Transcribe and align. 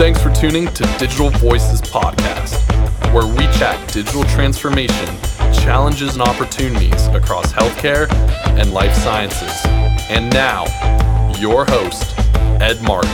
Thanks 0.00 0.22
for 0.22 0.30
tuning 0.30 0.66
to 0.68 0.82
Digital 0.98 1.28
Voices 1.28 1.82
Podcast, 1.82 2.56
where 3.12 3.26
we 3.26 3.44
chat 3.58 3.92
digital 3.92 4.24
transformation, 4.24 5.06
challenges, 5.52 6.14
and 6.14 6.22
opportunities 6.22 7.06
across 7.08 7.52
healthcare 7.52 8.10
and 8.58 8.72
life 8.72 8.94
sciences. 8.94 9.52
And 10.08 10.32
now, 10.32 10.64
your 11.38 11.66
host, 11.66 12.18
Ed 12.62 12.82
Marx. 12.82 13.06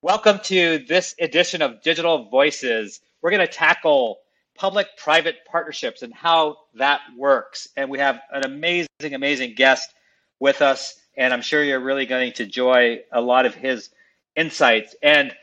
Welcome 0.00 0.38
to 0.44 0.78
this 0.88 1.14
edition 1.20 1.60
of 1.60 1.82
Digital 1.82 2.30
Voices. 2.30 3.02
We're 3.20 3.32
going 3.32 3.46
to 3.46 3.52
tackle 3.52 4.20
public 4.54 4.86
private 4.96 5.44
partnerships 5.44 6.00
and 6.00 6.14
how 6.14 6.56
that 6.76 7.02
works. 7.18 7.68
And 7.76 7.90
we 7.90 7.98
have 7.98 8.18
an 8.32 8.46
amazing, 8.46 9.12
amazing 9.12 9.56
guest 9.56 9.92
with 10.40 10.62
us. 10.62 11.01
And 11.16 11.32
I'm 11.32 11.42
sure 11.42 11.62
you're 11.62 11.80
really 11.80 12.06
going 12.06 12.32
to 12.32 12.42
enjoy 12.44 13.00
a 13.12 13.20
lot 13.20 13.46
of 13.46 13.54
his 13.54 13.90
insights. 14.36 14.94
And 15.02 15.34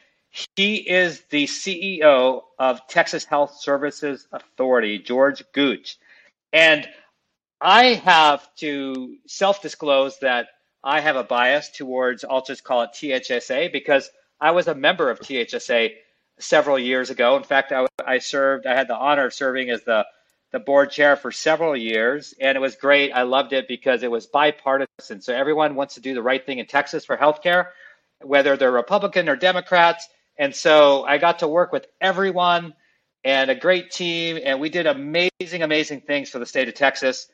he 0.56 0.76
is 0.78 1.22
the 1.30 1.46
CEO 1.46 2.44
of 2.58 2.88
Texas 2.88 3.26
Health 3.26 3.58
Services 3.60 4.28
Authority, 4.32 5.00
George 5.00 5.44
Gooch. 5.54 5.98
And 6.54 6.88
I 7.62 7.96
have 8.06 8.48
to 8.58 9.18
self 9.28 9.62
disclose 9.62 10.20
that 10.20 10.48
I 10.84 11.02
have 11.02 11.16
a 11.16 11.24
bias 11.24 11.70
towards, 11.70 12.24
I'll 12.24 12.44
just 12.44 12.64
call 12.64 12.84
it 12.84 12.92
THSA, 12.94 13.72
because 13.72 14.10
I 14.40 14.52
was 14.52 14.68
a 14.68 14.76
member 14.76 15.10
of 15.10 15.20
THSA 15.20 15.94
several 16.40 16.80
years 16.80 17.10
ago. 17.10 17.36
In 17.36 17.44
fact, 17.44 17.72
I, 17.72 17.86
I 18.06 18.20
served, 18.20 18.66
I 18.66 18.76
had 18.76 18.88
the 18.88 18.96
honor 18.96 19.26
of 19.26 19.34
serving 19.34 19.70
as 19.70 19.84
the, 19.84 20.06
the 20.52 20.60
board 20.60 20.90
chair 20.92 21.16
for 21.16 21.32
several 21.32 21.76
years, 21.76 22.34
and 22.40 22.56
it 22.56 22.60
was 22.60 22.76
great. 22.76 23.12
I 23.12 23.24
loved 23.24 23.54
it 23.54 23.68
because 23.68 24.02
it 24.04 24.10
was 24.10 24.26
bipartisan. 24.26 25.22
So 25.22 25.34
everyone 25.34 25.76
wants 25.76 25.96
to 25.96 26.02
do 26.02 26.14
the 26.14 26.24
right 26.24 26.44
thing 26.44 26.60
in 26.60 26.66
Texas 26.66 27.06
for 27.06 27.16
healthcare, 27.16 27.68
whether 28.22 28.58
they're 28.58 28.72
Republican 28.72 29.30
or 29.30 29.36
Democrats. 29.36 30.08
And 30.38 30.56
so 30.56 31.04
I 31.04 31.18
got 31.18 31.40
to 31.40 31.48
work 31.48 31.72
with 31.72 31.86
everyone 32.02 32.74
and 33.24 33.52
a 33.52 33.56
great 33.56 33.92
team, 33.92 34.40
and 34.44 34.60
we 34.60 34.70
did 34.70 34.88
amazing, 34.88 35.62
amazing 35.62 36.02
things 36.02 36.30
for 36.30 36.40
the 36.40 36.46
state 36.46 36.68
of 36.68 36.74
Texas. 36.74 37.28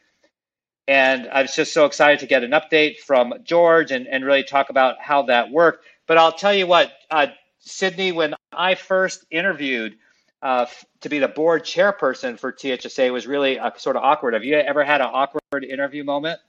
And 0.87 1.27
I 1.29 1.41
was 1.41 1.55
just 1.55 1.73
so 1.73 1.85
excited 1.85 2.19
to 2.19 2.27
get 2.27 2.43
an 2.43 2.51
update 2.51 2.97
from 2.97 3.33
George 3.43 3.91
and, 3.91 4.07
and 4.07 4.25
really 4.25 4.43
talk 4.43 4.69
about 4.69 4.99
how 4.99 5.23
that 5.23 5.51
worked. 5.51 5.85
But 6.07 6.17
I'll 6.17 6.31
tell 6.31 6.53
you 6.53 6.67
what, 6.67 6.91
uh, 7.09 7.27
Sydney, 7.59 8.11
when 8.11 8.35
I 8.51 8.75
first 8.75 9.25
interviewed 9.31 9.97
uh, 10.45 10.67
to 11.01 11.09
be 11.09 11.17
the 11.17 11.27
board 11.27 11.63
chairperson 11.63 12.37
for 12.37 12.53
THSA, 12.53 13.11
was 13.11 13.25
really 13.25 13.57
uh, 13.57 13.71
sort 13.77 13.95
of 13.95 14.03
awkward. 14.03 14.35
Have 14.35 14.43
you 14.43 14.55
ever 14.55 14.83
had 14.83 15.01
an 15.01 15.09
awkward 15.11 15.63
interview 15.63 16.03
moment? 16.03 16.39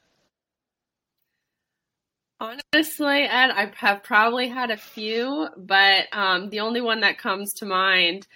Honestly, 2.39 3.23
Ed, 3.23 3.51
I 3.51 3.73
have 3.77 4.03
probably 4.03 4.49
had 4.49 4.71
a 4.71 4.77
few, 4.77 5.49
but 5.57 6.05
um, 6.13 6.51
the 6.51 6.61
only 6.61 6.83
one 6.83 7.01
that 7.01 7.17
comes 7.17 7.55
to 7.55 7.65
mind 7.65 8.27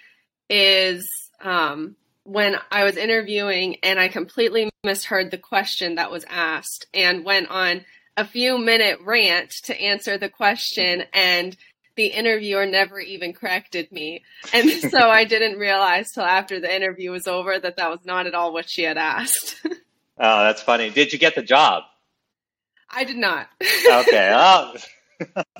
is 0.49 1.07
um, 1.41 1.95
when 2.23 2.55
I 2.71 2.83
was 2.83 2.97
interviewing 2.97 3.77
and 3.83 3.99
I 3.99 4.07
completely 4.07 4.71
misheard 4.83 5.29
the 5.29 5.37
question 5.37 5.95
that 5.95 6.09
was 6.09 6.25
asked 6.27 6.87
and 6.91 7.23
went 7.23 7.51
on 7.51 7.85
a 8.17 8.25
few 8.25 8.57
minute 8.57 8.97
rant 9.05 9.51
to 9.65 9.79
answer 9.79 10.17
the 10.17 10.29
question 10.29 11.03
and 11.13 11.55
the 12.01 12.07
interviewer 12.07 12.65
never 12.65 12.99
even 12.99 13.31
corrected 13.31 13.91
me. 13.91 14.23
And 14.53 14.69
so 14.91 15.09
I 15.09 15.23
didn't 15.23 15.59
realize 15.59 16.11
till 16.11 16.23
after 16.23 16.59
the 16.59 16.73
interview 16.73 17.11
was 17.11 17.27
over 17.27 17.59
that 17.59 17.77
that 17.77 17.89
was 17.91 17.99
not 18.05 18.25
at 18.25 18.33
all 18.33 18.53
what 18.53 18.67
she 18.67 18.81
had 18.81 18.97
asked. 18.97 19.57
oh, 19.65 20.43
that's 20.43 20.63
funny. 20.63 20.89
Did 20.89 21.13
you 21.13 21.19
get 21.19 21.35
the 21.35 21.43
job? 21.43 21.83
I 22.89 23.03
did 23.03 23.17
not. 23.17 23.47
okay. 23.87 24.31
Oh. 25.23 25.53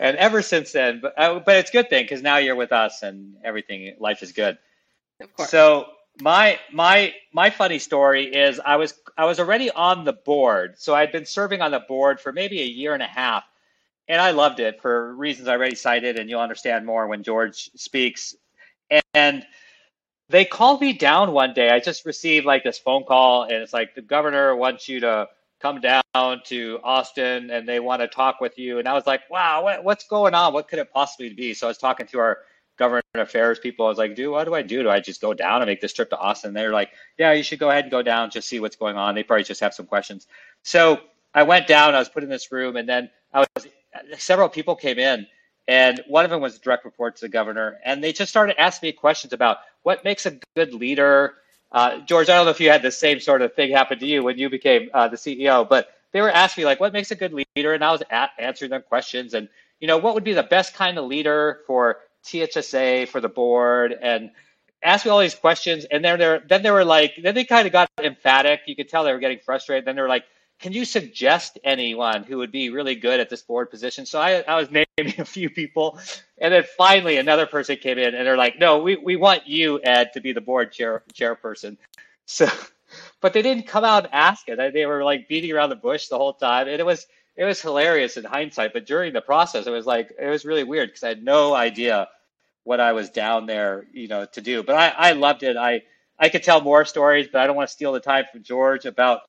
and 0.00 0.16
ever 0.16 0.40
since 0.40 0.72
then, 0.72 1.00
but, 1.02 1.12
uh, 1.18 1.40
but 1.40 1.56
it's 1.56 1.68
a 1.68 1.72
good 1.74 1.90
thing 1.90 2.04
because 2.04 2.22
now 2.22 2.38
you're 2.38 2.56
with 2.56 2.72
us 2.72 3.02
and 3.02 3.36
everything, 3.44 3.94
life 4.00 4.22
is 4.22 4.32
good. 4.32 4.56
Of 5.20 5.36
course. 5.36 5.50
So 5.50 5.88
my 6.18 6.58
my 6.72 7.12
my 7.34 7.50
funny 7.50 7.78
story 7.78 8.34
is 8.34 8.58
I 8.64 8.76
was 8.76 8.94
I 9.18 9.26
was 9.26 9.38
already 9.38 9.70
on 9.70 10.06
the 10.06 10.14
board, 10.14 10.76
so 10.78 10.94
I'd 10.94 11.12
been 11.12 11.26
serving 11.26 11.60
on 11.60 11.70
the 11.70 11.80
board 11.80 12.18
for 12.18 12.32
maybe 12.32 12.62
a 12.62 12.64
year 12.64 12.94
and 12.94 13.02
a 13.02 13.06
half, 13.06 13.44
and 14.08 14.20
I 14.20 14.32
loved 14.32 14.60
it 14.60 14.80
for 14.82 15.14
reasons 15.14 15.48
I 15.48 15.52
already 15.52 15.74
cited, 15.74 16.18
and 16.18 16.28
you'll 16.28 16.40
understand 16.40 16.84
more 16.86 17.06
when 17.06 17.22
George 17.22 17.70
speaks. 17.76 18.34
And 19.14 19.46
they 20.28 20.44
called 20.44 20.80
me 20.80 20.92
down 20.92 21.32
one 21.32 21.54
day. 21.54 21.70
I 21.70 21.80
just 21.80 22.06
received 22.06 22.46
like 22.46 22.64
this 22.64 22.78
phone 22.78 23.04
call, 23.04 23.44
and 23.44 23.54
it's 23.54 23.72
like 23.72 23.94
the 23.94 24.02
governor 24.02 24.56
wants 24.56 24.88
you 24.88 25.00
to 25.00 25.28
come 25.60 25.80
down 25.80 26.02
to 26.44 26.80
Austin, 26.82 27.50
and 27.50 27.68
they 27.68 27.80
want 27.80 28.02
to 28.02 28.08
talk 28.08 28.40
with 28.40 28.58
you. 28.58 28.78
And 28.78 28.88
I 28.88 28.94
was 28.94 29.06
like, 29.06 29.28
wow, 29.30 29.62
what, 29.62 29.84
what's 29.84 30.06
going 30.08 30.34
on? 30.34 30.52
What 30.52 30.68
could 30.68 30.78
it 30.78 30.92
possibly 30.92 31.32
be? 31.32 31.54
So 31.54 31.66
I 31.66 31.70
was 31.70 31.78
talking 31.78 32.06
to 32.08 32.18
our 32.18 32.38
government 32.78 33.04
affairs 33.14 33.58
people. 33.58 33.86
I 33.86 33.88
was 33.90 33.98
like, 33.98 34.16
dude, 34.16 34.30
what 34.30 34.44
do 34.44 34.54
I 34.54 34.62
do? 34.62 34.82
Do 34.82 34.90
I 34.90 34.98
just 34.98 35.20
go 35.20 35.34
down 35.34 35.62
and 35.62 35.68
make 35.68 35.80
this 35.80 35.92
trip 35.92 36.10
to 36.10 36.18
Austin? 36.18 36.52
They're 36.52 36.72
like, 36.72 36.90
yeah, 37.18 37.32
you 37.32 37.42
should 37.42 37.58
go 37.58 37.70
ahead 37.70 37.84
and 37.84 37.90
go 37.90 38.02
down, 38.02 38.30
just 38.30 38.48
see 38.48 38.58
what's 38.58 38.76
going 38.76 38.96
on. 38.96 39.14
They 39.14 39.22
probably 39.22 39.44
just 39.44 39.60
have 39.60 39.74
some 39.74 39.86
questions. 39.86 40.26
So 40.62 41.00
I 41.34 41.44
went 41.44 41.66
down, 41.66 41.94
I 41.94 41.98
was 41.98 42.08
put 42.08 42.24
in 42.24 42.28
this 42.28 42.50
room, 42.50 42.76
and 42.76 42.88
then 42.88 43.10
I 43.32 43.44
was 43.54 43.66
several 44.18 44.48
people 44.48 44.76
came 44.76 44.98
in, 44.98 45.26
and 45.68 46.02
one 46.08 46.24
of 46.24 46.30
them 46.30 46.40
was 46.40 46.56
a 46.56 46.60
direct 46.60 46.84
report 46.84 47.16
to 47.16 47.22
the 47.22 47.28
governor, 47.28 47.78
and 47.84 48.02
they 48.02 48.12
just 48.12 48.30
started 48.30 48.60
asking 48.60 48.88
me 48.88 48.92
questions 48.92 49.32
about 49.32 49.58
what 49.82 50.04
makes 50.04 50.26
a 50.26 50.38
good 50.56 50.74
leader. 50.74 51.34
Uh, 51.70 51.98
George, 52.00 52.28
I 52.28 52.36
don't 52.36 52.44
know 52.44 52.50
if 52.50 52.60
you 52.60 52.70
had 52.70 52.82
the 52.82 52.90
same 52.90 53.20
sort 53.20 53.42
of 53.42 53.54
thing 53.54 53.70
happen 53.72 53.98
to 53.98 54.06
you 54.06 54.22
when 54.22 54.38
you 54.38 54.50
became 54.50 54.90
uh, 54.92 55.08
the 55.08 55.16
CEO, 55.16 55.68
but 55.68 55.88
they 56.12 56.20
were 56.20 56.30
asking 56.30 56.62
me 56.62 56.66
like, 56.66 56.80
what 56.80 56.92
makes 56.92 57.10
a 57.10 57.16
good 57.16 57.32
leader, 57.32 57.72
and 57.72 57.84
I 57.84 57.92
was 57.92 58.02
a- 58.10 58.30
answering 58.38 58.70
them 58.70 58.82
questions, 58.82 59.34
and 59.34 59.48
you 59.80 59.88
know, 59.88 59.98
what 59.98 60.14
would 60.14 60.24
be 60.24 60.32
the 60.32 60.42
best 60.44 60.74
kind 60.74 60.96
of 60.98 61.06
leader 61.06 61.60
for 61.66 61.98
THSA 62.24 63.08
for 63.08 63.20
the 63.20 63.28
board 63.28 63.92
and 64.00 64.30
asked 64.82 65.04
me 65.04 65.10
all 65.10 65.20
these 65.20 65.34
questions. 65.34 65.84
And 65.90 66.04
then 66.04 66.18
they're 66.18 66.42
then 66.48 66.62
they 66.62 66.70
were 66.70 66.84
like, 66.84 67.14
then 67.22 67.34
they 67.34 67.44
kind 67.44 67.66
of 67.66 67.72
got 67.72 67.90
emphatic. 68.02 68.60
You 68.66 68.76
could 68.76 68.88
tell 68.88 69.04
they 69.04 69.12
were 69.12 69.18
getting 69.18 69.40
frustrated. 69.40 69.84
Then 69.84 69.96
they 69.96 70.02
were 70.02 70.08
like, 70.08 70.24
can 70.62 70.72
you 70.72 70.84
suggest 70.84 71.58
anyone 71.64 72.22
who 72.22 72.38
would 72.38 72.52
be 72.52 72.70
really 72.70 72.94
good 72.94 73.18
at 73.18 73.28
this 73.28 73.42
board 73.42 73.68
position? 73.68 74.06
So 74.06 74.20
I, 74.20 74.42
I 74.46 74.56
was 74.56 74.70
naming 74.98 75.20
a 75.20 75.24
few 75.24 75.50
people. 75.50 75.98
And 76.38 76.54
then 76.54 76.64
finally 76.78 77.18
another 77.18 77.46
person 77.46 77.76
came 77.76 77.98
in 77.98 78.14
and 78.14 78.26
they're 78.26 78.36
like, 78.36 78.58
no, 78.58 78.78
we, 78.78 78.96
we 78.96 79.16
want 79.16 79.46
you, 79.46 79.80
Ed, 79.82 80.12
to 80.14 80.20
be 80.20 80.32
the 80.32 80.40
board 80.40 80.72
chair 80.72 81.02
chairperson. 81.12 81.76
So, 82.24 82.48
but 83.20 83.32
they 83.32 83.42
didn't 83.42 83.66
come 83.66 83.84
out 83.84 84.04
and 84.04 84.14
ask 84.14 84.48
it. 84.48 84.72
They 84.72 84.86
were 84.86 85.02
like 85.02 85.28
beating 85.28 85.50
around 85.50 85.70
the 85.70 85.76
bush 85.76 86.06
the 86.06 86.16
whole 86.16 86.32
time. 86.32 86.68
And 86.68 86.78
it 86.80 86.86
was, 86.86 87.04
it 87.36 87.44
was 87.44 87.60
hilarious 87.60 88.16
in 88.16 88.24
hindsight, 88.24 88.72
but 88.72 88.86
during 88.86 89.12
the 89.12 89.20
process, 89.20 89.66
it 89.66 89.70
was 89.70 89.86
like 89.86 90.12
it 90.18 90.28
was 90.28 90.44
really 90.44 90.62
weird 90.62 90.90
because 90.90 91.02
I 91.02 91.08
had 91.08 91.24
no 91.24 91.52
idea 91.52 92.08
what 92.62 92.78
I 92.78 92.92
was 92.92 93.10
down 93.10 93.46
there, 93.46 93.86
you 93.92 94.06
know, 94.06 94.24
to 94.24 94.40
do. 94.40 94.62
But 94.62 94.76
I, 94.76 95.10
I 95.10 95.12
loved 95.12 95.42
it. 95.42 95.56
I 95.56 95.82
I 96.18 96.28
could 96.28 96.44
tell 96.44 96.60
more 96.60 96.84
stories, 96.84 97.26
but 97.30 97.40
I 97.40 97.46
don't 97.48 97.56
want 97.56 97.68
to 97.68 97.72
steal 97.74 97.92
the 97.92 98.00
time 98.00 98.24
from 98.30 98.44
George 98.44 98.84
about 98.84 99.22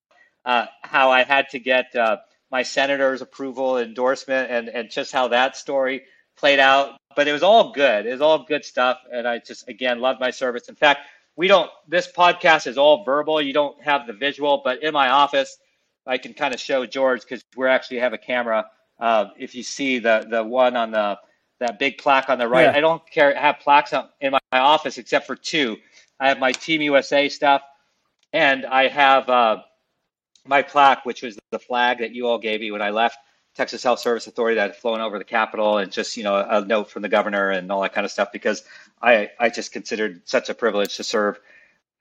uh, 0.46 0.66
how 0.82 1.12
I 1.12 1.24
had 1.24 1.50
to 1.50 1.60
get 1.60 1.96
uh, 1.96 2.18
my 2.52 2.64
senator's 2.64 3.22
approval, 3.22 3.78
endorsement, 3.78 4.52
and 4.52 4.70
and 4.70 4.90
just 4.90 5.12
how 5.12 5.30
that 5.30 5.56
story 5.56 6.04
played 6.36 6.60
out. 6.60 6.98
But 7.16 7.28
it 7.28 7.34
was 7.34 7.44
all 7.44 7.72
good. 7.72 8.06
It 8.06 8.12
was 8.12 8.22
all 8.22 8.44
good 8.44 8.66
stuff, 8.66 9.00
and 9.12 9.28
I 9.28 9.40
just 9.40 9.68
again 9.68 10.00
loved 10.00 10.20
my 10.20 10.32
service. 10.32 10.70
In 10.70 10.76
fact, 10.76 11.02
we 11.36 11.48
don't. 11.48 11.70
This 11.88 12.12
podcast 12.12 12.68
is 12.68 12.78
all 12.78 13.04
verbal. 13.04 13.42
You 13.42 13.54
don't 13.54 13.82
have 13.84 14.08
the 14.08 14.14
visual, 14.14 14.62
but 14.64 14.84
in 14.84 14.94
my 14.94 15.10
office 15.10 15.58
I 16.06 16.18
can 16.18 16.34
kind 16.34 16.54
of 16.54 16.60
show 16.60 16.86
George 16.86 17.22
because 17.22 17.44
we 17.56 17.68
actually 17.68 18.00
have 18.00 18.14
a 18.14 18.18
camera. 18.18 18.66
Uh, 19.00 19.28
if 19.38 19.56
you 19.56 19.64
see 19.64 20.00
the 20.00 20.26
the 20.30 20.44
one 20.44 20.76
on 20.76 20.92
the 20.92 21.20
that 21.60 21.80
big 21.80 21.98
plaque 21.98 22.30
on 22.30 22.38
the 22.38 22.48
right, 22.48 22.64
yeah. 22.64 22.76
I 22.76 22.82
don't 22.82 23.02
care 23.10 23.34
have 23.36 23.60
plaques 23.60 23.94
in 24.22 24.32
my, 24.32 24.40
my, 24.52 24.60
office 24.60 24.98
except 24.98 25.28
for 25.28 25.36
two. 25.36 25.78
I 26.20 26.28
have 26.28 26.40
my 26.40 26.52
Team 26.52 26.82
USA 26.82 27.30
stuff, 27.30 27.62
and 28.34 28.66
I 28.66 28.88
have 28.88 29.30
uh, 29.30 29.58
my 30.46 30.62
plaque, 30.62 31.06
which 31.06 31.22
was 31.22 31.38
the 31.52 31.60
flag 31.60 32.00
that 32.00 32.12
you 32.12 32.28
all 32.28 32.38
gave 32.38 32.62
me 32.62 32.72
when 32.72 32.82
I 32.82 32.90
left 32.90 33.18
Texas 33.56 33.84
Health 33.84 34.00
Service 34.00 34.28
Authority 34.28 34.56
that 34.56 34.72
had 34.72 34.76
flown 34.76 35.00
over 35.00 35.18
the 35.18 35.24
Capitol, 35.24 35.78
and 35.78 35.92
just 35.92 36.18
you 36.18 36.24
know 36.24 36.36
a 36.36 36.66
note 36.66 36.90
from 36.90 37.02
the 37.02 37.10
governor 37.10 37.52
and 37.52 37.72
all 37.72 37.82
that 37.82 37.94
kind 37.94 38.06
of 38.06 38.12
stuff 38.12 38.32
because 38.32 38.64
I 39.02 39.32
I 39.40 39.50
just 39.50 39.72
considered 39.72 40.22
such 40.26 40.50
a 40.50 40.54
privilege 40.54 40.98
to 40.98 41.04
serve 41.04 41.40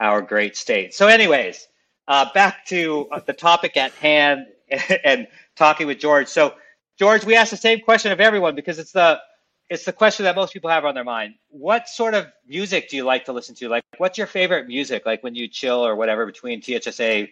our 0.01 0.23
great 0.23 0.57
state. 0.57 0.95
So, 0.95 1.07
anyways, 1.07 1.69
uh, 2.09 2.27
back 2.33 2.67
to 2.67 3.09
uh, 3.13 3.21
the 3.25 3.33
topic 3.33 3.77
at 3.77 3.93
hand 3.93 4.47
and 5.05 5.29
talking 5.55 5.87
with 5.87 5.99
George. 5.99 6.29
So, 6.29 6.55
George, 6.99 7.25
we 7.25 7.37
ask 7.37 7.51
the 7.51 7.57
same 7.57 7.81
question 7.81 8.13
of 8.13 8.21
everyone 8.21 8.55
because 8.55 8.79
it's 8.79 8.93
the 8.93 9.21
it's 9.69 9.85
the 9.85 9.93
question 9.93 10.25
that 10.25 10.35
most 10.37 10.53
people 10.53 10.71
have 10.71 10.85
on 10.85 10.95
their 10.95 11.05
mind. 11.05 11.35
What 11.49 11.89
sort 11.89 12.15
of 12.15 12.27
music 12.47 12.91
do 12.91 12.97
you 12.97 13.05
like 13.05 13.27
to 13.27 13.33
listen 13.33 13.55
to? 13.57 13.69
Like, 13.69 13.85
what's 13.99 14.19
your 14.19 14.27
favorite 14.27 14.67
music? 14.67 15.07
Like 15.07 15.23
when 15.23 15.35
you 15.35 15.49
chill 15.49 15.87
or 15.87 15.97
whatever 15.97 16.27
between 16.27 16.61
THSA 16.61 17.29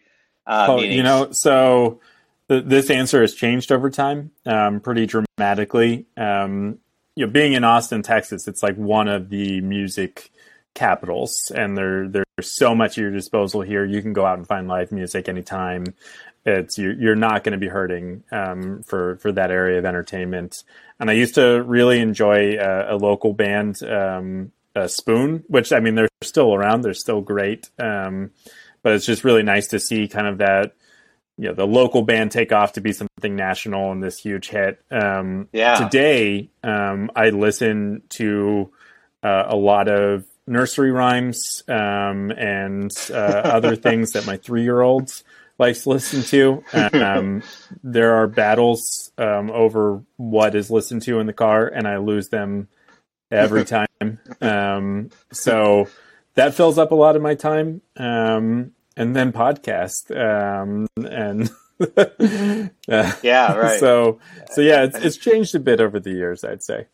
uh, 0.51 0.67
oh, 0.69 0.77
meetings? 0.77 0.97
You 0.97 1.03
know, 1.03 1.29
so 1.31 2.01
th- 2.49 2.65
this 2.67 2.91
answer 2.91 3.21
has 3.21 3.35
changed 3.35 3.73
over 3.73 3.89
time, 3.89 4.33
um, 4.45 4.81
pretty 4.81 5.07
dramatically. 5.07 6.07
Um, 6.17 6.79
you 7.15 7.27
know, 7.27 7.33
being 7.33 7.53
in 7.53 7.65
Austin, 7.65 8.03
Texas, 8.03 8.49
it's 8.49 8.63
like 8.63 8.77
one 8.77 9.09
of 9.09 9.29
the 9.29 9.61
music 9.61 10.31
capitals, 10.75 11.53
and 11.55 11.77
there 11.77 12.09
there's 12.09 12.27
so 12.51 12.75
much 12.75 12.93
at 12.93 13.03
your 13.03 13.11
disposal 13.11 13.61
here. 13.61 13.85
You 13.85 14.03
can 14.03 14.13
go 14.13 14.27
out 14.27 14.39
and 14.39 14.47
find 14.47 14.69
live 14.69 14.93
music 14.93 15.29
anytime. 15.29 15.85
It's 16.47 16.79
you're, 16.79 16.95
you're 16.95 17.17
not 17.17 17.45
going 17.45 17.53
to 17.53 17.59
be 17.59 17.69
hurting 17.69 18.25
um, 18.33 18.83
for 18.87 19.17
for 19.17 19.31
that 19.33 19.51
area 19.51 19.79
of 19.79 19.85
entertainment. 19.85 20.65
And 20.99 21.11
I 21.11 21.15
used 21.15 21.35
to 21.37 21.63
really 21.63 22.01
enjoy 22.01 22.57
a, 22.59 22.95
a 22.95 22.97
local 22.97 23.35
band, 23.35 23.83
um, 23.83 24.53
Spoon, 24.87 25.45
which 25.49 25.73
I 25.73 25.81
mean 25.81 25.95
they're 25.95 26.09
still 26.23 26.55
around. 26.55 26.83
They're 26.83 26.95
still 26.95 27.21
great, 27.21 27.69
um, 27.79 28.31
but 28.83 28.93
it's 28.93 29.07
just 29.07 29.25
really 29.25 29.43
nice 29.43 29.69
to 29.69 29.81
see 29.81 30.09
kind 30.09 30.27
of 30.27 30.39
that 30.39 30.75
you 31.41 31.49
know 31.49 31.55
the 31.55 31.67
local 31.67 32.03
band 32.03 32.31
take 32.31 32.53
off 32.53 32.75
to 32.75 32.83
be 32.83 32.93
something 32.93 33.35
national 33.35 33.93
and 33.93 34.03
this 34.03 34.19
huge 34.19 34.49
hit. 34.49 34.79
Um, 34.91 35.49
yeah. 35.53 35.77
Today, 35.77 36.51
um, 36.63 37.11
I 37.17 37.31
listen 37.31 38.03
to 38.11 38.71
uh, 39.23 39.45
a 39.49 39.57
lot 39.57 39.89
of 39.89 40.27
nursery 40.47 40.91
rhymes 40.91 41.63
um, 41.67 42.31
and 42.31 42.91
uh, 43.11 43.15
other 43.15 43.75
things 43.87 44.13
that 44.13 44.27
my 44.27 44.37
three 44.37 44.65
year 44.65 44.83
olds 44.83 45.25
likes 45.59 45.85
to 45.85 45.91
listen 45.91 46.23
to. 46.25 46.63
Um, 46.73 47.43
there 47.83 48.15
are 48.17 48.27
battles 48.27 49.13
um, 49.17 49.51
over 49.51 50.03
what 50.17 50.55
is 50.55 50.71
listened 50.71 51.03
to 51.03 51.21
in 51.21 51.27
the 51.27 51.33
car, 51.33 51.67
and 51.67 51.87
I 51.87 51.99
lose 51.99 52.29
them 52.29 52.69
every 53.31 53.65
time. 53.77 54.19
Um, 54.43 55.11
so 55.33 55.89
that 56.41 56.55
fills 56.55 56.79
up 56.79 56.91
a 56.91 56.95
lot 56.95 57.17
of 57.17 57.23
my 57.23 57.35
time. 57.35 57.83
Um, 57.99 58.73
and 58.97 59.15
then 59.15 59.33
podcast 59.33 60.11
um, 60.17 60.87
and 60.97 61.51
uh, 62.89 63.13
yeah, 63.23 63.55
right. 63.55 63.79
So 63.79 64.21
so 64.51 64.61
yeah, 64.61 64.85
it's, 64.85 64.99
it's 65.05 65.17
changed 65.17 65.55
a 65.55 65.61
bit 65.61 65.81
over 65.81 66.01
the 66.01 66.11
years, 66.11 66.45
I'd 66.45 66.63
say. 66.63 66.87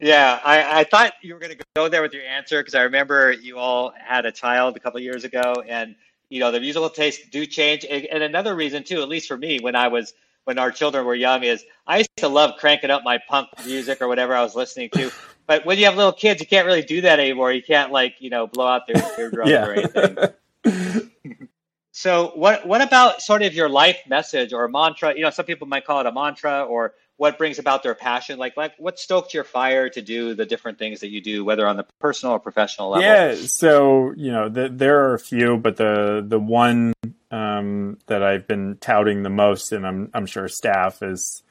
Yeah, 0.00 0.40
I, 0.44 0.80
I 0.80 0.84
thought 0.84 1.12
you 1.22 1.34
were 1.34 1.40
going 1.40 1.56
to 1.56 1.64
go 1.76 1.88
there 1.88 2.02
with 2.02 2.12
your 2.12 2.24
answer 2.24 2.60
because 2.60 2.74
I 2.74 2.82
remember 2.82 3.30
you 3.30 3.58
all 3.58 3.92
had 3.96 4.26
a 4.26 4.32
child 4.32 4.76
a 4.76 4.80
couple 4.80 4.98
years 4.98 5.22
ago, 5.22 5.62
and 5.66 5.94
you 6.28 6.40
know 6.40 6.50
the 6.50 6.60
musical 6.60 6.90
tastes 6.90 7.28
do 7.28 7.46
change. 7.46 7.84
And 7.84 8.22
another 8.22 8.54
reason 8.56 8.82
too, 8.82 9.00
at 9.02 9.08
least 9.08 9.28
for 9.28 9.36
me, 9.36 9.60
when 9.60 9.76
I 9.76 9.88
was 9.88 10.12
when 10.44 10.58
our 10.58 10.72
children 10.72 11.06
were 11.06 11.14
young, 11.14 11.44
is 11.44 11.64
I 11.86 11.98
used 11.98 12.10
to 12.16 12.28
love 12.28 12.58
cranking 12.58 12.90
up 12.90 13.02
my 13.04 13.20
punk 13.28 13.48
music 13.64 14.02
or 14.02 14.08
whatever 14.08 14.34
I 14.34 14.42
was 14.42 14.56
listening 14.56 14.90
to. 14.90 15.12
But 15.46 15.66
when 15.66 15.78
you 15.78 15.84
have 15.86 15.96
little 15.96 16.12
kids, 16.12 16.40
you 16.40 16.46
can't 16.46 16.66
really 16.66 16.82
do 16.82 17.00
that 17.02 17.18
anymore. 17.20 17.52
You 17.52 17.62
can't 17.62 17.92
like 17.92 18.16
you 18.20 18.30
know 18.30 18.46
blow 18.46 18.66
out 18.66 18.86
their 18.86 19.02
eardrums 19.18 19.50
yeah. 19.50 19.66
or 19.66 19.74
anything. 19.74 21.48
so 21.92 22.32
what 22.34 22.66
what 22.66 22.80
about 22.80 23.22
sort 23.22 23.42
of 23.42 23.54
your 23.54 23.68
life 23.68 23.98
message 24.08 24.52
or 24.52 24.66
mantra? 24.68 25.14
You 25.14 25.22
know, 25.22 25.30
some 25.30 25.44
people 25.44 25.66
might 25.66 25.84
call 25.84 26.00
it 26.00 26.06
a 26.06 26.12
mantra 26.12 26.64
or 26.64 26.94
what 27.22 27.38
brings 27.38 27.60
about 27.60 27.84
their 27.84 27.94
passion 27.94 28.36
like 28.36 28.56
like 28.56 28.72
what 28.78 28.98
stoked 28.98 29.32
your 29.32 29.44
fire 29.44 29.88
to 29.88 30.02
do 30.02 30.34
the 30.34 30.44
different 30.44 30.76
things 30.76 30.98
that 30.98 31.10
you 31.10 31.20
do 31.20 31.44
whether 31.44 31.68
on 31.68 31.76
the 31.76 31.86
personal 32.00 32.34
or 32.34 32.40
professional 32.40 32.90
level 32.90 33.06
yeah 33.06 33.34
so 33.36 34.12
you 34.16 34.32
know 34.32 34.48
the, 34.48 34.68
there 34.68 35.04
are 35.04 35.14
a 35.14 35.20
few 35.20 35.56
but 35.56 35.76
the 35.76 36.24
the 36.26 36.40
one 36.40 36.92
um, 37.30 37.96
that 38.06 38.24
i've 38.24 38.48
been 38.48 38.76
touting 38.80 39.22
the 39.22 39.30
most 39.30 39.70
and 39.70 39.86
i'm 39.86 40.10
i'm 40.14 40.26
sure 40.26 40.48
staff 40.48 40.98
has 40.98 41.44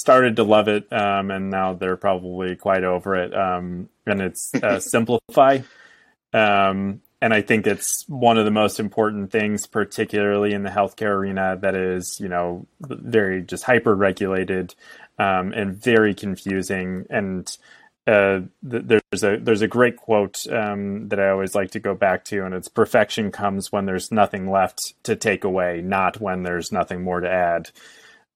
started 0.00 0.36
to 0.36 0.42
love 0.42 0.68
it 0.68 0.90
um, 0.92 1.30
and 1.30 1.50
now 1.50 1.74
they're 1.74 1.96
probably 1.96 2.56
quite 2.56 2.84
over 2.84 3.14
it 3.16 3.34
um, 3.34 3.88
and 4.06 4.20
it's 4.20 4.52
uh, 4.54 4.80
simplify 4.80 5.58
um, 6.32 7.02
and 7.22 7.34
I 7.34 7.42
think 7.42 7.66
it's 7.66 8.04
one 8.08 8.38
of 8.38 8.46
the 8.46 8.50
most 8.50 8.80
important 8.80 9.30
things, 9.30 9.66
particularly 9.66 10.54
in 10.54 10.62
the 10.62 10.70
healthcare 10.70 11.14
arena, 11.14 11.58
that 11.60 11.74
is, 11.74 12.18
you 12.18 12.28
know, 12.28 12.66
very 12.80 13.42
just 13.42 13.64
hyper 13.64 13.94
regulated 13.94 14.74
um, 15.18 15.52
and 15.52 15.74
very 15.74 16.14
confusing. 16.14 17.06
And 17.10 17.46
uh, 18.06 18.40
th- 18.68 18.84
there's 18.86 19.22
a 19.22 19.36
there's 19.36 19.60
a 19.60 19.68
great 19.68 19.98
quote 19.98 20.46
um, 20.50 21.08
that 21.10 21.20
I 21.20 21.28
always 21.28 21.54
like 21.54 21.72
to 21.72 21.80
go 21.80 21.94
back 21.94 22.24
to, 22.26 22.46
and 22.46 22.54
it's 22.54 22.68
perfection 22.68 23.30
comes 23.30 23.70
when 23.70 23.84
there's 23.84 24.10
nothing 24.10 24.50
left 24.50 24.94
to 25.02 25.14
take 25.14 25.44
away, 25.44 25.82
not 25.82 26.22
when 26.22 26.42
there's 26.42 26.72
nothing 26.72 27.02
more 27.02 27.20
to 27.20 27.30
add. 27.30 27.70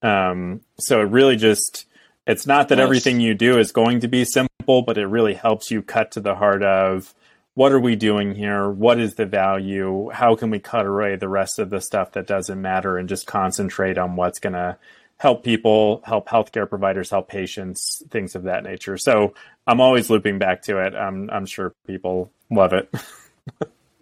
Um, 0.05 0.61
so 0.79 1.01
it 1.01 1.11
really 1.11 1.37
just 1.37 1.87
it's 2.27 2.47
not 2.47 2.69
that 2.69 2.79
everything 2.79 3.21
you 3.21 3.35
do 3.35 3.59
is 3.59 3.73
going 3.73 4.01
to 4.01 4.09
be 4.09 4.25
simple, 4.25 4.83
but 4.83 4.99
it 4.99 5.06
really 5.06 5.35
helps 5.35 5.71
you 5.71 5.83
cut 5.83 6.12
to 6.12 6.21
the 6.21 6.35
heart 6.35 6.62
of 6.62 7.15
what 7.55 7.73
are 7.73 7.81
we 7.81 7.97
doing 7.97 8.35
here? 8.35 8.69
What 8.69 8.99
is 8.99 9.15
the 9.15 9.27
value? 9.27 10.11
How 10.11 10.35
can 10.35 10.51
we 10.51 10.59
cut 10.59 10.87
away 10.87 11.17
the 11.17 11.29
rest 11.29 11.59
of 11.59 11.71
the 11.71 11.81
stuff 11.81 12.12
that 12.12 12.27
doesn't 12.27 12.61
matter 12.61 12.99
and 12.99 13.09
just 13.09 13.27
concentrate 13.27 13.97
on 13.97 14.17
what's 14.17 14.41
going 14.41 14.55
to 14.55 14.77
help 15.19 15.45
people, 15.45 16.03
help 16.05 16.29
healthcare 16.29 16.69
providers, 16.69 17.11
help 17.11 17.29
patients, 17.29 18.03
things 18.11 18.35
of 18.35 18.43
that 18.45 18.65
nature. 18.65 18.99
So 18.99 19.35
I'm 19.67 19.81
always 19.81 20.11
looping 20.11 20.39
back 20.39 20.62
to 20.62 20.79
it. 20.85 20.95
I'm 20.95 21.31
I'm 21.31 21.47
sure 21.47 21.75
people 21.87 22.31
love 22.51 22.73
it. 22.73 22.93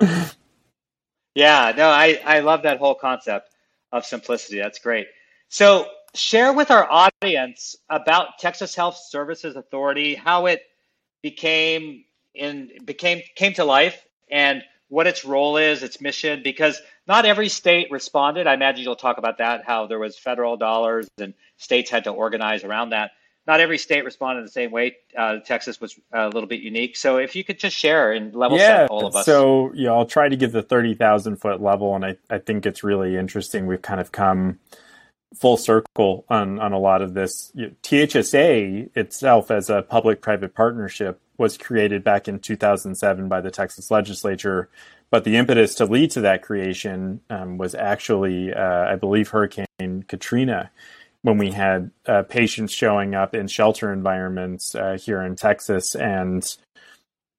yeah, 1.35 1.73
no, 1.77 1.89
I 1.89 2.21
I 2.25 2.41
love 2.41 2.63
that 2.63 2.79
whole 2.79 2.95
concept 2.95 3.51
of 3.93 4.07
simplicity. 4.07 4.59
That's 4.59 4.79
great. 4.79 5.07
So 5.53 5.87
share 6.15 6.55
with 6.55 6.71
our 6.71 6.91
audience 6.91 7.77
about 7.91 8.39
Texas 8.39 8.75
Health 8.75 8.97
Services 8.97 9.55
Authority, 9.55 10.15
how 10.15 10.47
it 10.47 10.63
became 11.23 12.05
in 12.35 12.71
became 12.87 13.21
came 13.37 13.53
to 13.55 13.65
life 13.65 14.03
and 14.31 14.63
what 14.89 15.07
its 15.07 15.27
role 15.27 15.59
is, 15.59 15.83
its 15.83 16.01
mission, 16.01 16.41
because 16.43 16.81
not 17.07 17.27
every 17.27 17.51
state 17.51 17.89
responded. 17.91 18.47
I 18.47 18.55
imagine 18.55 18.83
you'll 18.83 18.97
talk 18.97 19.19
about 19.19 19.37
that, 19.39 19.63
how 19.67 19.87
there 19.87 19.99
was 19.99 20.19
federal 20.19 20.57
dollars 20.57 21.07
and 21.19 21.35
states 21.59 21.91
had 21.91 22.05
to 22.05 22.11
organize 22.11 22.65
around 22.65 22.91
that. 22.91 23.11
Not 23.47 23.61
every 23.61 23.77
state 23.77 24.07
responded 24.07 24.47
the 24.47 24.51
same 24.51 24.71
way. 24.71 24.97
Uh, 25.15 25.41
Texas 25.41 25.83
was 25.83 26.01
a 26.15 26.29
little 26.29 26.49
bit 26.49 26.63
unique. 26.63 26.97
So 26.97 27.19
if 27.19 27.37
you 27.37 27.45
could 27.45 27.59
just 27.59 27.77
share 27.77 28.13
and 28.13 28.35
level 28.35 28.57
yeah, 28.57 28.85
set 28.85 28.91
all 28.91 29.05
of 29.05 29.15
us. 29.15 29.27
So 29.27 29.71
yeah, 29.75 29.91
I'll 29.91 30.07
try 30.07 30.31
to 30.31 30.37
give 30.37 30.53
the 30.53 30.63
30,000 30.63 31.37
foot 31.37 31.61
level. 31.61 31.95
And 31.95 32.07
I, 32.07 32.17
I 32.31 32.39
think 32.39 32.65
it's 32.65 32.83
really 32.83 33.19
interesting. 33.19 33.67
We've 33.67 33.83
kind 33.83 34.01
of 34.01 34.13
come 34.13 34.59
full 35.35 35.57
circle 35.57 36.25
on, 36.29 36.59
on 36.59 36.73
a 36.73 36.79
lot 36.79 37.03
of 37.03 37.15
this. 37.15 37.53
THSA 37.83 38.91
itself 38.97 39.51
as 39.51 39.71
a 39.71 39.83
public 39.83 40.21
private 40.21 40.55
partnership 40.55 41.21
was 41.39 41.57
created 41.59 42.05
back 42.05 42.29
in 42.29 42.39
2007 42.39 43.29
by 43.29 43.41
the 43.41 43.51
Texas 43.51 43.91
legislature. 43.91 44.69
But 45.11 45.25
the 45.25 45.37
impetus 45.37 45.75
to 45.77 45.85
lead 45.85 46.11
to 46.13 46.23
that 46.23 46.43
creation 46.43 47.21
um, 47.29 47.59
was 47.59 47.75
actually, 47.75 48.53
uh, 48.53 48.85
I 48.91 48.97
believe, 48.97 49.29
Hurricane 49.29 49.67
Katrina, 50.09 50.71
when 51.21 51.39
we 51.39 51.53
had 51.53 51.91
uh, 52.07 52.23
patients 52.23 52.73
showing 52.73 53.15
up 53.15 53.35
in 53.35 53.47
shelter 53.47 53.93
environments 53.93 54.75
uh, 54.75 54.99
here 55.01 55.23
in 55.23 55.37
Texas, 55.37 55.95
and 55.95 56.57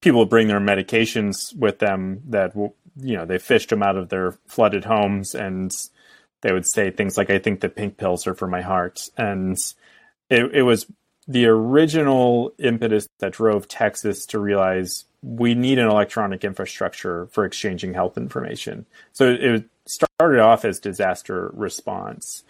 people 0.01 0.25
bring 0.25 0.47
their 0.47 0.59
medications 0.59 1.55
with 1.55 1.79
them 1.79 2.21
that 2.29 2.53
you 2.55 3.17
know 3.17 3.25
they 3.25 3.39
fished 3.39 3.69
them 3.69 3.81
out 3.81 3.97
of 3.97 4.09
their 4.09 4.33
flooded 4.47 4.85
homes, 4.85 5.33
and 5.33 5.75
they 6.43 6.53
would 6.53 6.67
say 6.67 6.91
things 6.91 7.17
like, 7.17 7.29
"I 7.29 7.39
think 7.39 7.61
the 7.61 7.69
pink 7.69 7.97
pills 7.97 8.27
are 8.27 8.35
for 8.35 8.47
my 8.47 8.61
heart," 8.61 9.09
and 9.17 9.57
it, 10.29 10.53
it 10.53 10.61
was 10.61 10.85
the 11.27 11.47
original 11.47 12.53
impetus 12.59 13.07
that 13.19 13.33
drove 13.33 13.67
Texas 13.67 14.25
to 14.27 14.39
realize 14.39 15.05
we 15.21 15.55
need 15.55 15.79
an 15.79 15.87
electronic 15.87 16.43
infrastructure 16.43 17.27
for 17.27 17.45
exchanging 17.45 17.93
health 17.93 18.17
information. 18.17 18.85
So 19.13 19.29
it 19.29 19.65
started 19.85 20.41
off 20.41 20.65
as 20.65 20.79
disaster 20.79 21.49
response. 21.53 22.43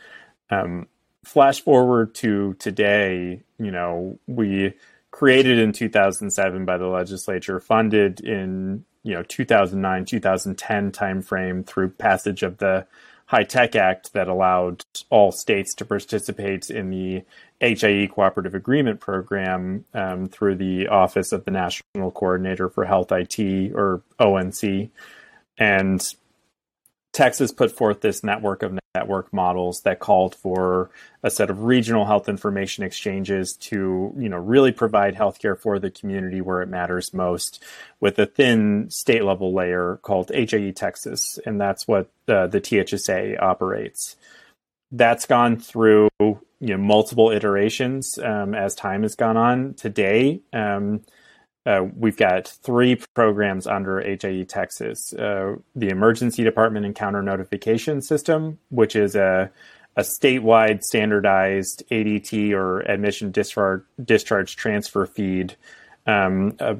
Um, 0.50 0.88
flash 1.24 1.62
forward 1.62 2.16
to 2.16 2.56
today, 2.56 3.44
you 3.60 3.72
know, 3.72 4.18
we 4.28 4.74
created 5.12 5.60
in 5.60 5.72
2007 5.72 6.66
by 6.66 6.78
the 6.78 6.88
legislature, 6.88 7.60
funded 7.60 8.20
in 8.22 8.86
you 9.04 9.14
know 9.14 9.24
2009 9.24 10.06
2010 10.06 10.92
timeframe 10.92 11.66
through 11.66 11.90
passage 11.90 12.42
of 12.42 12.58
the 12.58 12.88
HITECH 13.34 13.76
Act 13.76 14.14
that 14.14 14.28
allowed 14.28 14.84
all 15.10 15.32
states 15.32 15.74
to 15.76 15.86
participate 15.86 16.70
in 16.70 16.92
the 16.92 17.24
HIE 17.60 18.08
Cooperative 18.14 18.54
Agreement 18.54 19.00
Program 19.00 19.86
um, 19.96 20.28
through 20.28 20.56
the 20.56 20.88
Office 20.88 21.32
of 21.32 21.44
the 21.44 21.50
National 21.50 22.12
Coordinator 22.12 22.70
for 22.70 22.86
Health 22.86 23.12
IT, 23.12 23.74
or 23.74 24.04
ONC. 24.20 24.92
And 25.58 26.06
Texas 27.12 27.52
put 27.52 27.72
forth 27.72 28.02
this 28.02 28.24
network 28.24 28.62
of 28.62 28.78
network 28.96 29.34
models 29.34 29.82
that 29.82 30.00
called 30.00 30.36
for 30.36 30.92
a 31.24 31.32
set 31.32 31.50
of 31.50 31.64
regional 31.64 32.06
health 32.06 32.30
information 32.30 32.84
exchanges 32.84 33.54
to, 33.54 34.14
you 34.16 34.30
know, 34.30 34.38
really 34.38 34.72
provide 34.72 35.16
healthcare 35.16 35.58
for 35.58 35.80
the 35.80 35.90
community 35.90 36.42
where 36.42 36.62
it 36.62 36.70
matters 36.70 37.12
most, 37.12 37.64
with 38.00 38.20
a 38.20 38.28
thin 38.28 38.88
state 38.92 39.24
level 39.24 39.52
layer 39.52 40.00
called 40.04 40.30
HIE 40.30 40.72
Texas, 40.76 41.40
and 41.44 41.60
that's 41.60 41.88
what 41.88 42.12
uh, 42.28 42.46
the 42.46 42.62
THSA 42.62 43.42
operates. 43.42 44.16
That's 44.92 45.26
gone 45.26 45.58
through 45.58 46.10
you 46.20 46.38
know 46.60 46.78
multiple 46.78 47.32
iterations 47.32 48.20
um, 48.20 48.54
as 48.54 48.76
time 48.76 49.02
has 49.02 49.16
gone 49.16 49.38
on. 49.38 49.74
Today. 49.74 50.42
Um, 50.54 51.02
uh, 51.66 51.86
we've 51.96 52.18
got 52.18 52.48
three 52.48 52.96
programs 53.14 53.68
under 53.68 54.02
HIE 54.02 54.44
Texas 54.44 55.14
uh, 55.14 55.56
the 55.76 55.90
Emergency 55.90 56.44
Department 56.44 56.86
Encounter 56.86 57.22
Notification 57.22 58.02
System, 58.02 58.60
which 58.70 58.96
is 58.96 59.16
a, 59.16 59.50
a 59.96 60.02
statewide 60.02 60.82
standardized 60.82 61.84
ADT 61.90 62.52
or 62.52 62.82
admission 62.82 63.32
discharge, 63.32 63.84
discharge 64.04 64.58
transfer 64.58 65.06
feed, 65.06 65.56
um, 66.06 66.56
uh, 66.60 66.76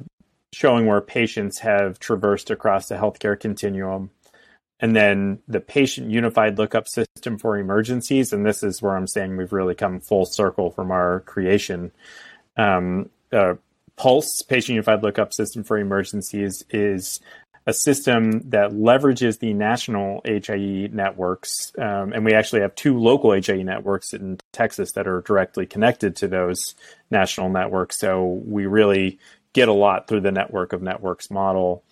showing 0.52 0.86
where 0.86 1.00
patients 1.00 1.60
have 1.60 1.98
traversed 1.98 2.50
across 2.50 2.88
the 2.88 2.96
healthcare 2.96 3.38
continuum. 3.38 4.10
And 4.80 4.94
then 4.94 5.38
the 5.48 5.60
patient 5.60 6.10
unified 6.10 6.58
lookup 6.58 6.88
system 6.88 7.38
for 7.38 7.56
emergencies. 7.56 8.34
And 8.34 8.44
this 8.44 8.62
is 8.62 8.82
where 8.82 8.96
I'm 8.96 9.06
saying 9.06 9.36
we've 9.36 9.52
really 9.52 9.74
come 9.74 10.00
full 10.00 10.26
circle 10.26 10.70
from 10.70 10.90
our 10.90 11.20
creation. 11.20 11.90
Um, 12.56 13.08
uh, 13.32 13.54
Pulse, 13.96 14.42
patient 14.42 14.74
unified 14.74 15.02
lookup 15.02 15.32
system 15.32 15.62
for 15.64 15.78
emergencies, 15.78 16.64
is 16.70 17.20
a 17.66 17.72
system 17.72 18.50
that 18.50 18.72
leverages 18.72 19.38
the 19.38 19.54
national 19.54 20.20
HIE 20.24 20.88
networks. 20.92 21.72
Um, 21.78 22.12
and 22.12 22.24
we 22.24 22.34
actually 22.34 22.60
have 22.60 22.74
two 22.74 22.98
local 22.98 23.32
HIE 23.32 23.62
networks 23.62 24.12
in 24.12 24.38
Texas 24.52 24.92
that 24.92 25.06
are 25.06 25.22
directly 25.22 25.64
connected 25.64 26.16
to 26.16 26.28
those 26.28 26.74
national 27.10 27.48
networks. 27.48 27.98
So 27.98 28.42
we 28.44 28.66
really 28.66 29.18
get 29.54 29.68
a 29.68 29.72
lot 29.72 30.08
through 30.08 30.20
the 30.20 30.32
network 30.32 30.72
of 30.72 30.82
networks 30.82 31.30
model. 31.30 31.84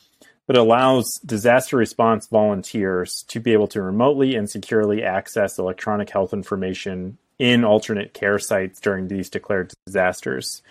But 0.47 0.59
allows 0.59 1.21
disaster 1.25 1.77
response 1.77 2.27
volunteers 2.27 3.25
to 3.29 3.41
be 3.41 3.53
able 3.53 3.69
to 3.69 3.81
remotely 3.81 4.35
and 4.35 4.51
securely 4.51 5.03
access 5.03 5.59
electronic 5.59 6.11
health 6.11 6.35
information 6.35 7.17
in 7.39 7.65
alternate 7.65 8.13
care 8.13 8.39
sites 8.39 8.81
during 8.81 9.09
these 9.09 9.31
declared 9.31 9.73
disasters. 9.87 10.63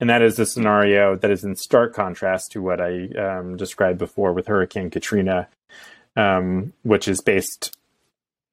And 0.00 0.10
that 0.10 0.22
is 0.22 0.38
a 0.38 0.46
scenario 0.46 1.16
that 1.16 1.30
is 1.30 1.44
in 1.44 1.56
stark 1.56 1.94
contrast 1.94 2.52
to 2.52 2.62
what 2.62 2.80
I 2.80 3.08
um, 3.16 3.56
described 3.56 3.98
before 3.98 4.32
with 4.32 4.48
Hurricane 4.48 4.90
Katrina, 4.90 5.48
um, 6.16 6.72
which 6.82 7.06
is 7.08 7.20
based 7.20 7.76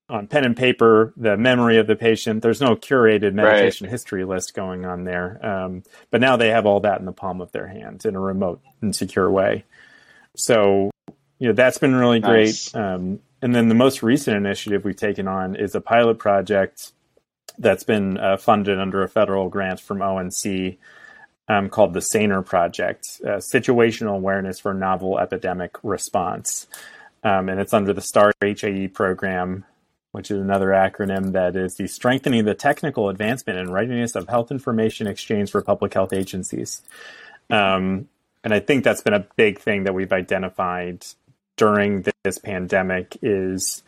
on 0.07 0.27
pen 0.27 0.43
and 0.43 0.57
paper, 0.57 1.13
the 1.15 1.37
memory 1.37 1.77
of 1.77 1.87
the 1.87 1.95
patient. 1.95 2.41
There's 2.41 2.61
no 2.61 2.75
curated 2.75 3.33
medication 3.33 3.85
right. 3.85 3.91
history 3.91 4.25
list 4.25 4.53
going 4.53 4.85
on 4.85 5.05
there. 5.05 5.43
Um, 5.43 5.83
but 6.11 6.21
now 6.21 6.37
they 6.37 6.49
have 6.49 6.65
all 6.65 6.81
that 6.81 6.99
in 6.99 7.05
the 7.05 7.11
palm 7.13 7.41
of 7.41 7.51
their 7.53 7.67
hands 7.67 8.05
in 8.05 8.15
a 8.15 8.19
remote 8.19 8.61
and 8.81 8.95
secure 8.95 9.29
way. 9.31 9.63
So, 10.35 10.91
you 11.39 11.47
know, 11.47 11.53
that's 11.53 11.77
been 11.77 11.95
really 11.95 12.19
nice. 12.19 12.71
great. 12.71 12.81
Um, 12.83 13.19
and 13.41 13.55
then 13.55 13.69
the 13.69 13.75
most 13.75 14.03
recent 14.03 14.37
initiative 14.37 14.83
we've 14.83 14.95
taken 14.95 15.27
on 15.27 15.55
is 15.55 15.73
a 15.73 15.81
pilot 15.81 16.19
project 16.19 16.91
that's 17.57 17.83
been 17.83 18.17
uh, 18.17 18.37
funded 18.37 18.79
under 18.79 19.01
a 19.03 19.07
federal 19.07 19.49
grant 19.49 19.79
from 19.79 20.01
ONC 20.01 20.77
um, 21.47 21.69
called 21.69 21.93
the 21.93 22.01
SANER 22.01 22.41
Project, 22.41 23.21
uh, 23.23 23.37
Situational 23.37 24.15
Awareness 24.15 24.59
for 24.59 24.73
Novel 24.73 25.19
Epidemic 25.19 25.77
Response. 25.83 26.67
Um, 27.23 27.49
and 27.49 27.59
it's 27.59 27.73
under 27.73 27.93
the 27.93 28.01
STAR 28.01 28.33
HIE 28.41 28.89
program, 28.93 29.65
which 30.11 30.31
is 30.31 30.39
another 30.39 30.67
acronym 30.67 31.33
that 31.33 31.55
is 31.55 31.75
the 31.75 31.87
Strengthening 31.87 32.45
the 32.45 32.55
Technical 32.55 33.09
Advancement 33.09 33.59
and 33.59 33.71
Readiness 33.71 34.15
of 34.15 34.27
Health 34.27 34.51
Information 34.51 35.07
Exchange 35.07 35.51
for 35.51 35.61
Public 35.61 35.93
Health 35.93 36.13
Agencies. 36.13 36.81
Um, 37.49 38.07
and 38.43 38.53
I 38.53 38.59
think 38.59 38.83
that's 38.83 39.01
been 39.01 39.13
a 39.13 39.27
big 39.35 39.59
thing 39.59 39.83
that 39.83 39.93
we've 39.93 40.11
identified 40.11 41.05
during 41.57 42.05
this 42.23 42.39
pandemic 42.39 43.17
is, 43.21 43.83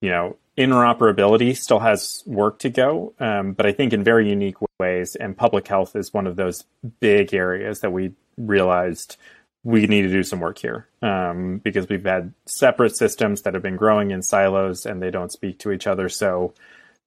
you 0.00 0.10
know, 0.10 0.36
interoperability 0.56 1.56
still 1.56 1.80
has 1.80 2.22
work 2.26 2.58
to 2.60 2.70
go, 2.70 3.12
um, 3.20 3.52
but 3.52 3.66
I 3.66 3.72
think 3.72 3.92
in 3.92 4.02
very 4.02 4.28
unique 4.28 4.56
ways. 4.78 5.14
And 5.14 5.36
public 5.36 5.68
health 5.68 5.94
is 5.94 6.14
one 6.14 6.26
of 6.26 6.36
those 6.36 6.64
big 7.00 7.34
areas 7.34 7.80
that 7.80 7.90
we 7.90 8.12
realized 8.38 9.16
we 9.64 9.86
need 9.86 10.02
to 10.02 10.08
do 10.08 10.22
some 10.22 10.40
work 10.40 10.58
here 10.58 10.86
um, 11.02 11.58
because 11.58 11.88
we've 11.88 12.04
had 12.04 12.32
separate 12.46 12.96
systems 12.96 13.42
that 13.42 13.54
have 13.54 13.62
been 13.62 13.76
growing 13.76 14.12
in 14.12 14.22
silos 14.22 14.86
and 14.86 15.02
they 15.02 15.10
don't 15.10 15.32
speak 15.32 15.58
to 15.58 15.72
each 15.72 15.86
other. 15.86 16.08
So, 16.08 16.54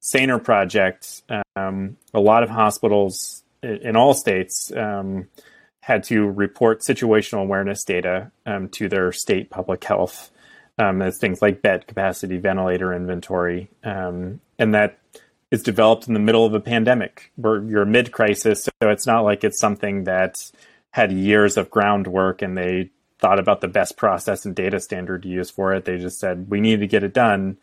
SANER 0.02 0.40
project, 0.40 1.24
um, 1.58 1.98
a 2.14 2.20
lot 2.20 2.44
of 2.44 2.50
hospitals 2.50 3.44
in 3.62 3.98
all 3.98 4.14
states 4.14 4.72
um, 4.76 5.28
had 5.82 6.04
to 6.06 6.30
report 6.30 6.82
situational 6.82 7.42
awareness 7.42 7.84
data 7.84 8.32
um, 8.46 8.70
to 8.70 8.88
their 8.88 9.12
state 9.12 9.50
public 9.50 9.84
health 9.84 10.32
um, 10.80 11.02
as 11.02 11.18
things 11.18 11.42
like 11.42 11.62
bed 11.62 11.86
capacity, 11.86 12.38
ventilator 12.38 12.94
inventory, 12.94 13.70
um, 13.84 14.40
and 14.58 14.74
that 14.74 14.98
is 15.52 15.62
developed 15.62 16.08
in 16.08 16.14
the 16.14 16.20
middle 16.20 16.46
of 16.46 16.54
a 16.54 16.60
pandemic 16.60 17.32
where 17.36 17.62
you're 17.64 17.86
mid 17.86 18.12
crisis. 18.12 18.64
So 18.64 18.72
it's 18.90 19.06
not 19.06 19.22
like 19.22 19.44
it's 19.44 19.60
something 19.60 20.06
that 20.06 20.52
had 20.92 21.12
years 21.12 21.58
of 21.58 21.70
groundwork 21.70 22.42
and 22.42 22.58
they 22.58 22.92
thought 23.20 23.40
about 23.40 23.62
the 23.62 23.68
best 23.68 23.98
process 23.98 24.46
and 24.46 24.56
data 24.56 24.80
standard 24.80 25.24
to 25.24 25.30
use 25.30 25.50
for 25.50 25.74
it. 25.74 25.86
They 25.86 25.98
just 25.98 26.20
said 26.20 26.50
we 26.50 26.62
need 26.62 26.80
to 26.80 26.88
get 26.88 27.04
it 27.04 27.14
done. 27.14 27.58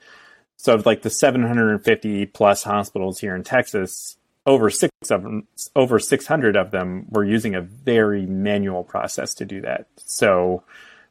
So 0.59 0.75
of 0.75 0.87
like 0.87 1.03
the 1.03 1.11
750 1.11 2.27
plus 2.27 2.63
hospitals 2.63 3.21
here 3.21 3.35
in 3.35 3.45
Texas, 3.45 4.17
over 4.45 4.69
six 4.69 4.93
of 5.11 5.23
them, 5.23 5.47
over 5.75 5.99
600 5.99 6.57
of 6.57 6.71
them 6.71 7.07
were 7.09 7.25
using 7.25 7.55
a 7.55 7.61
very 7.61 8.27
manual 8.27 8.85
process 8.85 9.35
to 9.35 9.45
do 9.45 9.61
that. 9.63 9.87
So 9.97 10.63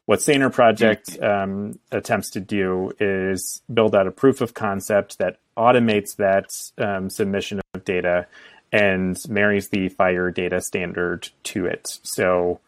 what 0.06 0.22
SANER 0.22 0.50
Project 0.50 1.22
um, 1.22 1.80
attempts 1.92 2.30
to 2.32 2.40
do 2.40 2.92
is 3.00 3.62
build 3.74 3.96
out 3.96 4.08
a 4.08 4.12
proof 4.12 4.42
of 4.42 4.54
concept 4.54 5.18
that 5.18 5.40
automates 5.58 6.16
that 6.18 6.52
um, 6.78 7.10
submission 7.10 7.62
of 7.74 7.86
data 7.86 8.28
and 8.72 9.18
marries 9.28 9.70
the 9.70 9.90
FHIR 9.90 10.34
data 10.34 10.62
standard 10.62 11.30
to 11.44 11.66
it. 11.66 12.00
So 12.04 12.60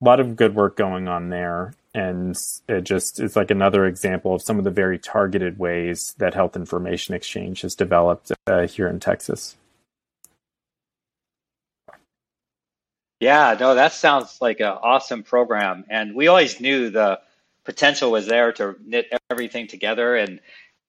a 0.00 0.04
lot 0.04 0.20
of 0.20 0.36
good 0.36 0.54
work 0.54 0.76
going 0.76 1.08
on 1.08 1.30
there. 1.30 1.74
And 1.94 2.36
it 2.68 2.82
just 2.82 3.20
is 3.20 3.36
like 3.36 3.50
another 3.50 3.86
example 3.86 4.34
of 4.34 4.42
some 4.42 4.58
of 4.58 4.64
the 4.64 4.70
very 4.70 4.98
targeted 4.98 5.58
ways 5.58 6.14
that 6.18 6.34
health 6.34 6.56
information 6.56 7.14
exchange 7.14 7.62
has 7.62 7.74
developed 7.74 8.32
uh, 8.46 8.66
here 8.66 8.88
in 8.88 9.00
Texas. 9.00 9.56
Yeah, 13.24 13.56
no, 13.58 13.74
that 13.74 13.94
sounds 13.94 14.36
like 14.42 14.60
an 14.60 14.66
awesome 14.66 15.22
program. 15.22 15.86
And 15.88 16.14
we 16.14 16.26
always 16.26 16.60
knew 16.60 16.90
the 16.90 17.20
potential 17.64 18.10
was 18.10 18.26
there 18.26 18.52
to 18.52 18.76
knit 18.84 19.10
everything 19.30 19.66
together. 19.66 20.14
And 20.14 20.40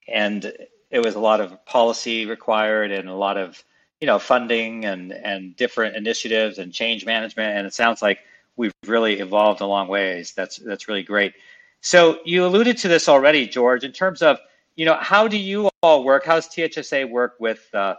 and 0.06 0.54
it 0.92 1.00
was 1.00 1.16
a 1.16 1.20
lot 1.22 1.40
of 1.40 1.66
policy 1.66 2.26
required 2.26 2.92
and 2.92 3.08
a 3.08 3.14
lot 3.14 3.38
of 3.38 3.64
you 4.02 4.06
know 4.06 4.20
funding 4.20 4.84
and 4.84 5.14
and 5.14 5.56
different 5.56 5.96
initiatives 5.96 6.58
and 6.58 6.74
change 6.74 7.06
management. 7.06 7.58
And 7.58 7.66
it 7.66 7.74
sounds 7.74 8.02
like 8.02 8.20
we've 8.58 8.74
really 8.86 9.22
evolved 9.22 9.62
a 9.62 9.66
long 9.66 9.88
ways. 9.88 10.34
That's 10.34 10.58
that's 10.58 10.90
really 10.90 11.04
great. 11.04 11.36
So 11.80 12.20
you 12.26 12.46
alluded 12.46 12.78
to 12.80 12.90
this 12.90 13.08
already 13.08 13.48
george 13.48 13.86
in 13.86 13.94
terms 13.94 14.22
of 14.22 14.40
you 14.76 14.84
know 14.84 14.98
how 15.00 15.30
do 15.30 15.38
you 15.38 15.70
all 15.82 16.04
work? 16.04 16.26
How 16.26 16.36
does 16.36 16.50
thsa 16.50 17.10
work 17.10 17.36
with 17.40 17.74
uh, 17.74 17.96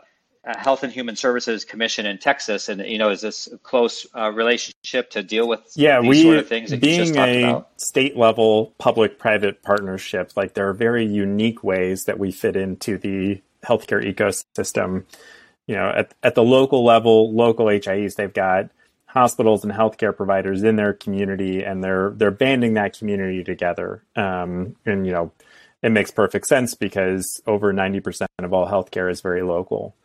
Health 0.54 0.84
and 0.84 0.92
Human 0.92 1.16
Services 1.16 1.64
Commission 1.64 2.06
in 2.06 2.18
Texas, 2.18 2.68
and 2.68 2.80
you 2.82 2.98
know, 2.98 3.10
is 3.10 3.20
this 3.20 3.48
a 3.48 3.58
close 3.58 4.06
uh, 4.14 4.30
relationship 4.30 5.10
to 5.10 5.22
deal 5.22 5.48
with 5.48 5.60
yeah, 5.74 6.00
these 6.00 6.08
we, 6.08 6.22
sort 6.22 6.38
of 6.38 6.48
things 6.48 6.70
that 6.70 6.80
being 6.80 7.16
a 7.18 7.64
state 7.78 8.16
level 8.16 8.72
public-private 8.78 9.62
partnership, 9.62 10.30
like 10.36 10.54
there 10.54 10.68
are 10.68 10.72
very 10.72 11.04
unique 11.04 11.64
ways 11.64 12.04
that 12.04 12.20
we 12.20 12.30
fit 12.30 12.54
into 12.54 12.96
the 12.96 13.42
healthcare 13.64 14.04
ecosystem. 14.04 15.04
You 15.66 15.74
know, 15.74 15.88
at 15.88 16.14
at 16.22 16.36
the 16.36 16.44
local 16.44 16.84
level, 16.84 17.34
local 17.34 17.66
HIEs, 17.66 18.14
they've 18.14 18.32
got 18.32 18.70
hospitals 19.06 19.64
and 19.64 19.72
healthcare 19.72 20.16
providers 20.16 20.62
in 20.62 20.76
their 20.76 20.92
community, 20.92 21.64
and 21.64 21.82
they're 21.82 22.10
they're 22.10 22.30
banding 22.30 22.74
that 22.74 22.96
community 22.96 23.42
together. 23.42 24.04
Um, 24.14 24.76
and 24.86 25.04
you 25.04 25.12
know, 25.12 25.32
it 25.82 25.90
makes 25.90 26.12
perfect 26.12 26.46
sense 26.46 26.74
because 26.74 27.42
over 27.48 27.72
ninety 27.72 27.98
percent 27.98 28.30
of 28.38 28.52
all 28.52 28.68
healthcare 28.68 29.10
is 29.10 29.20
very 29.20 29.42
local. 29.42 29.96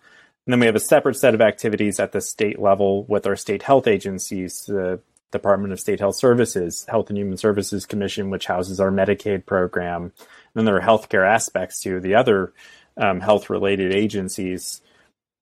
And 0.46 0.54
then 0.54 0.60
we 0.60 0.66
have 0.66 0.76
a 0.76 0.80
separate 0.80 1.18
set 1.18 1.36
of 1.36 1.42
activities 1.42 2.00
at 2.00 2.14
the 2.14 2.22
state 2.22 2.60
level 2.60 3.04
with 3.06 3.28
our 3.28 3.36
state 3.36 3.64
health 3.64 3.88
agencies, 3.88 4.64
the 4.68 5.00
Department 5.32 5.72
of 5.72 5.80
State 5.80 6.00
Health 6.00 6.16
Services, 6.16 6.86
Health 6.90 7.10
and 7.10 7.18
Human 7.18 7.38
Services 7.38 7.86
Commission, 7.86 8.30
which 8.30 8.48
houses 8.48 8.80
our 8.80 8.92
Medicaid 8.92 9.46
program. 9.46 10.04
And 10.04 10.12
then 10.54 10.66
there 10.66 10.78
are 10.78 10.82
healthcare 10.82 11.28
aspects 11.28 11.82
to 11.84 12.00
the 12.00 12.16
other 12.16 12.54
um, 12.98 13.22
health 13.22 13.50
related 13.50 13.94
agencies. 13.94 14.82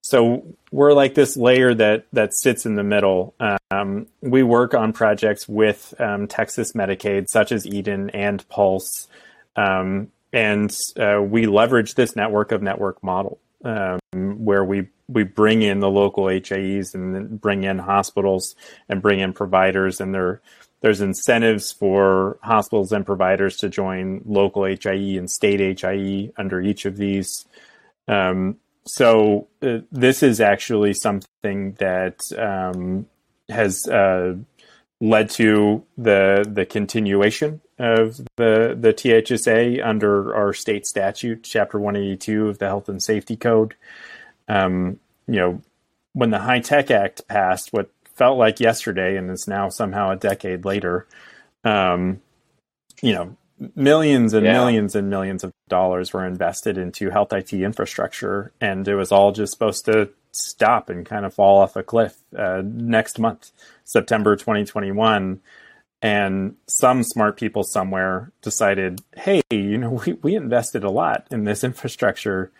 So 0.01 0.45
we're 0.71 0.93
like 0.93 1.13
this 1.13 1.35
layer 1.35 1.73
that 1.73 2.05
that 2.13 2.33
sits 2.33 2.65
in 2.65 2.75
the 2.75 2.83
middle. 2.83 3.33
Um, 3.71 4.07
we 4.21 4.43
work 4.43 4.73
on 4.73 4.93
projects 4.93 5.47
with 5.47 5.93
um, 5.99 6.27
Texas 6.27 6.73
Medicaid, 6.73 7.27
such 7.27 7.51
as 7.51 7.65
Eden 7.65 8.09
and 8.11 8.47
Pulse, 8.49 9.07
um, 9.55 10.11
and 10.31 10.75
uh, 10.97 11.21
we 11.21 11.47
leverage 11.47 11.95
this 11.95 12.15
network 12.15 12.51
of 12.51 12.61
network 12.61 13.03
model 13.03 13.39
um, 13.63 13.99
where 14.13 14.63
we 14.63 14.87
we 15.07 15.23
bring 15.23 15.61
in 15.61 15.79
the 15.79 15.89
local 15.89 16.25
HIEs 16.25 16.93
and 16.93 17.41
bring 17.41 17.63
in 17.63 17.79
hospitals 17.79 18.55
and 18.87 19.01
bring 19.01 19.19
in 19.19 19.33
providers, 19.33 19.99
and 19.99 20.13
there 20.13 20.41
there's 20.81 21.01
incentives 21.01 21.71
for 21.71 22.37
hospitals 22.41 22.91
and 22.91 23.05
providers 23.05 23.57
to 23.57 23.69
join 23.69 24.21
local 24.25 24.63
HIE 24.63 25.17
and 25.17 25.29
state 25.29 25.81
HIE 25.81 26.31
under 26.37 26.61
each 26.61 26.85
of 26.85 26.97
these. 26.97 27.45
Um, 28.07 28.57
so 28.85 29.47
uh, 29.61 29.79
this 29.91 30.23
is 30.23 30.39
actually 30.39 30.93
something 30.93 31.73
that 31.79 32.21
um, 32.37 33.07
has 33.49 33.87
uh, 33.87 34.35
led 35.01 35.29
to 35.31 35.83
the 35.97 36.45
the 36.49 36.65
continuation 36.65 37.61
of 37.79 38.17
the 38.35 38.77
the 38.79 38.93
THSA 38.93 39.83
under 39.83 40.35
our 40.35 40.53
state 40.53 40.85
statute, 40.85 41.43
Chapter 41.43 41.79
182 41.79 42.49
of 42.49 42.59
the 42.59 42.67
Health 42.67 42.89
and 42.89 43.01
Safety 43.01 43.35
Code. 43.35 43.75
Um, 44.47 44.99
you 45.27 45.35
know, 45.35 45.61
when 46.13 46.31
the 46.31 46.39
HITECH 46.39 46.91
Act 46.91 47.27
passed, 47.27 47.71
what 47.71 47.89
felt 48.19 48.37
like 48.37 48.59
yesterday 48.59 49.15
and 49.15 49.31
is 49.31 49.47
now 49.47 49.69
somehow 49.69 50.11
a 50.11 50.17
decade 50.17 50.65
later. 50.65 51.07
Um, 51.63 52.21
you 53.01 53.13
know, 53.13 53.37
millions 53.75 54.33
and 54.33 54.45
yeah. 54.45 54.53
millions 54.53 54.93
and 54.95 55.09
millions 55.09 55.43
of 55.43 55.53
dollars 55.69 56.11
were 56.11 56.25
invested 56.25 56.77
into 56.77 57.09
health 57.09 57.31
IT 57.31 57.53
infrastructure, 57.53 58.51
and 58.59 58.85
it 58.87 58.95
was 58.95 59.13
all 59.13 59.31
just 59.31 59.53
supposed 59.53 59.85
to 59.85 60.09
stop 60.31 60.89
and 60.89 61.05
kind 61.05 61.25
of 61.25 61.33
fall 61.33 61.59
off 61.59 61.77
a 61.77 61.83
cliff 61.83 62.17
uh, 62.37 62.61
next 62.63 63.19
month, 63.19 63.51
September 63.85 64.35
2021. 64.35 65.39
And 66.01 66.55
some 66.67 67.03
smart 67.03 67.37
people 67.37 67.63
somewhere 67.63 68.31
decided, 68.41 69.01
hey, 69.15 69.41
you 69.49 69.77
know, 69.77 69.89
we, 70.05 70.13
we 70.13 70.35
invested 70.35 70.83
a 70.83 70.89
lot 70.89 71.27
in 71.31 71.43
this 71.43 71.63
infrastructure. 71.63 72.51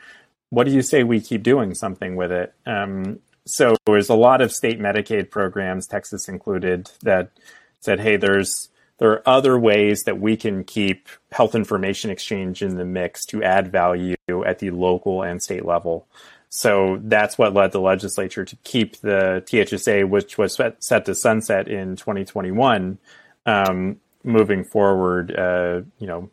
What 0.50 0.66
do 0.66 0.72
you 0.72 0.82
say 0.82 1.04
we 1.04 1.22
keep 1.22 1.44
doing 1.44 1.74
something 1.74 2.16
with 2.16 2.32
it? 2.32 2.54
Um, 2.66 3.20
so 3.46 3.76
there's 3.86 4.10
a 4.10 4.16
lot 4.16 4.42
of 4.42 4.52
state 4.52 4.80
Medicaid 4.80 5.30
programs, 5.32 5.88
Texas 5.88 6.28
included, 6.28 6.92
that 7.02 7.32
said, 7.80 8.00
hey, 8.00 8.18
there's 8.18 8.70
there 9.00 9.12
are 9.12 9.28
other 9.28 9.58
ways 9.58 10.04
that 10.04 10.20
we 10.20 10.36
can 10.36 10.66
keep 10.66 11.08
health 11.32 11.56
information 11.56 12.12
exchange 12.12 12.62
in 12.62 12.76
the 12.76 12.86
mix 12.86 13.26
to 13.28 13.42
add 13.42 13.72
value 13.72 14.16
at 14.46 14.60
the 14.60 14.72
local 14.72 15.24
and 15.24 15.42
state 15.42 15.66
level. 15.66 16.06
So 16.50 17.00
that's 17.04 17.38
what 17.38 17.54
led 17.54 17.72
the 17.72 17.80
legislature 17.80 18.44
to 18.44 18.56
keep 18.58 18.98
the 18.98 19.44
THSA, 19.46 20.10
which 20.10 20.38
was 20.38 20.60
set 20.80 21.06
to 21.06 21.16
sunset 21.16 21.68
in 21.68 21.96
2021, 21.96 22.98
um, 23.46 24.00
moving 24.24 24.64
forward, 24.64 25.36
uh, 25.36 25.82
you 25.98 26.08
know, 26.08 26.30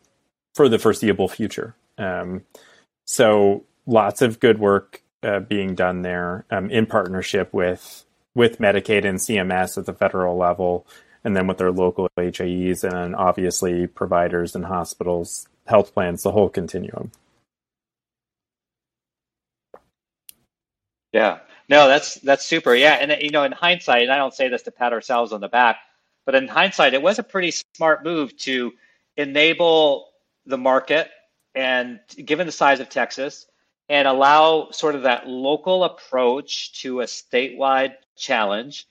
for 0.55 0.69
the 0.69 0.79
foreseeable 0.79 1.27
future. 1.27 1.75
Um, 1.97 2.43
so 3.05 3.63
lots 3.85 4.21
of 4.21 4.39
good 4.39 4.59
work 4.59 5.01
uh, 5.23 5.39
being 5.39 5.75
done 5.75 6.01
there 6.01 6.45
um, 6.51 6.69
in 6.69 6.85
partnership 6.85 7.53
with 7.53 8.05
with 8.35 8.59
Medicaid 8.59 9.03
and 9.03 9.17
CMS 9.17 9.79
at 9.79 9.87
the 9.87 9.93
federal 9.93 10.37
level 10.37 10.85
and 11.23 11.35
then 11.35 11.47
with 11.47 11.57
their 11.57 11.71
local 11.71 12.07
HIEs 12.17 12.83
and 12.83 13.15
obviously 13.15 13.87
providers 13.87 14.55
and 14.55 14.65
hospitals, 14.65 15.47
health 15.65 15.93
plans, 15.93 16.23
the 16.23 16.31
whole 16.31 16.49
continuum. 16.49 17.11
Yeah, 21.11 21.39
no, 21.67 21.87
that's 21.87 22.15
that's 22.15 22.45
super. 22.45 22.75
Yeah, 22.75 22.93
and 22.93 23.21
you 23.21 23.31
know, 23.31 23.43
in 23.43 23.51
hindsight, 23.51 24.03
and 24.03 24.11
I 24.11 24.17
don't 24.17 24.33
say 24.33 24.49
this 24.49 24.61
to 24.63 24.71
pat 24.71 24.93
ourselves 24.93 25.33
on 25.33 25.41
the 25.41 25.47
back, 25.47 25.77
but 26.27 26.35
in 26.35 26.49
hindsight, 26.49 26.93
it 26.93 27.01
was 27.01 27.19
a 27.19 27.23
pretty 27.23 27.53
smart 27.77 28.03
move 28.03 28.35
to 28.39 28.73
enable 29.15 30.09
the 30.45 30.57
market 30.57 31.09
and 31.55 32.01
given 32.23 32.45
the 32.45 32.51
size 32.51 32.81
of 32.81 32.89
Texas 32.89 33.45
and 33.87 34.09
allow 34.09 34.69
sort 34.71 34.95
of 34.95 35.03
that 35.03 35.25
local 35.25 35.85
approach 35.85 36.81
to 36.81 36.99
a 36.99 37.05
statewide 37.05 37.93
challenge 38.17 38.85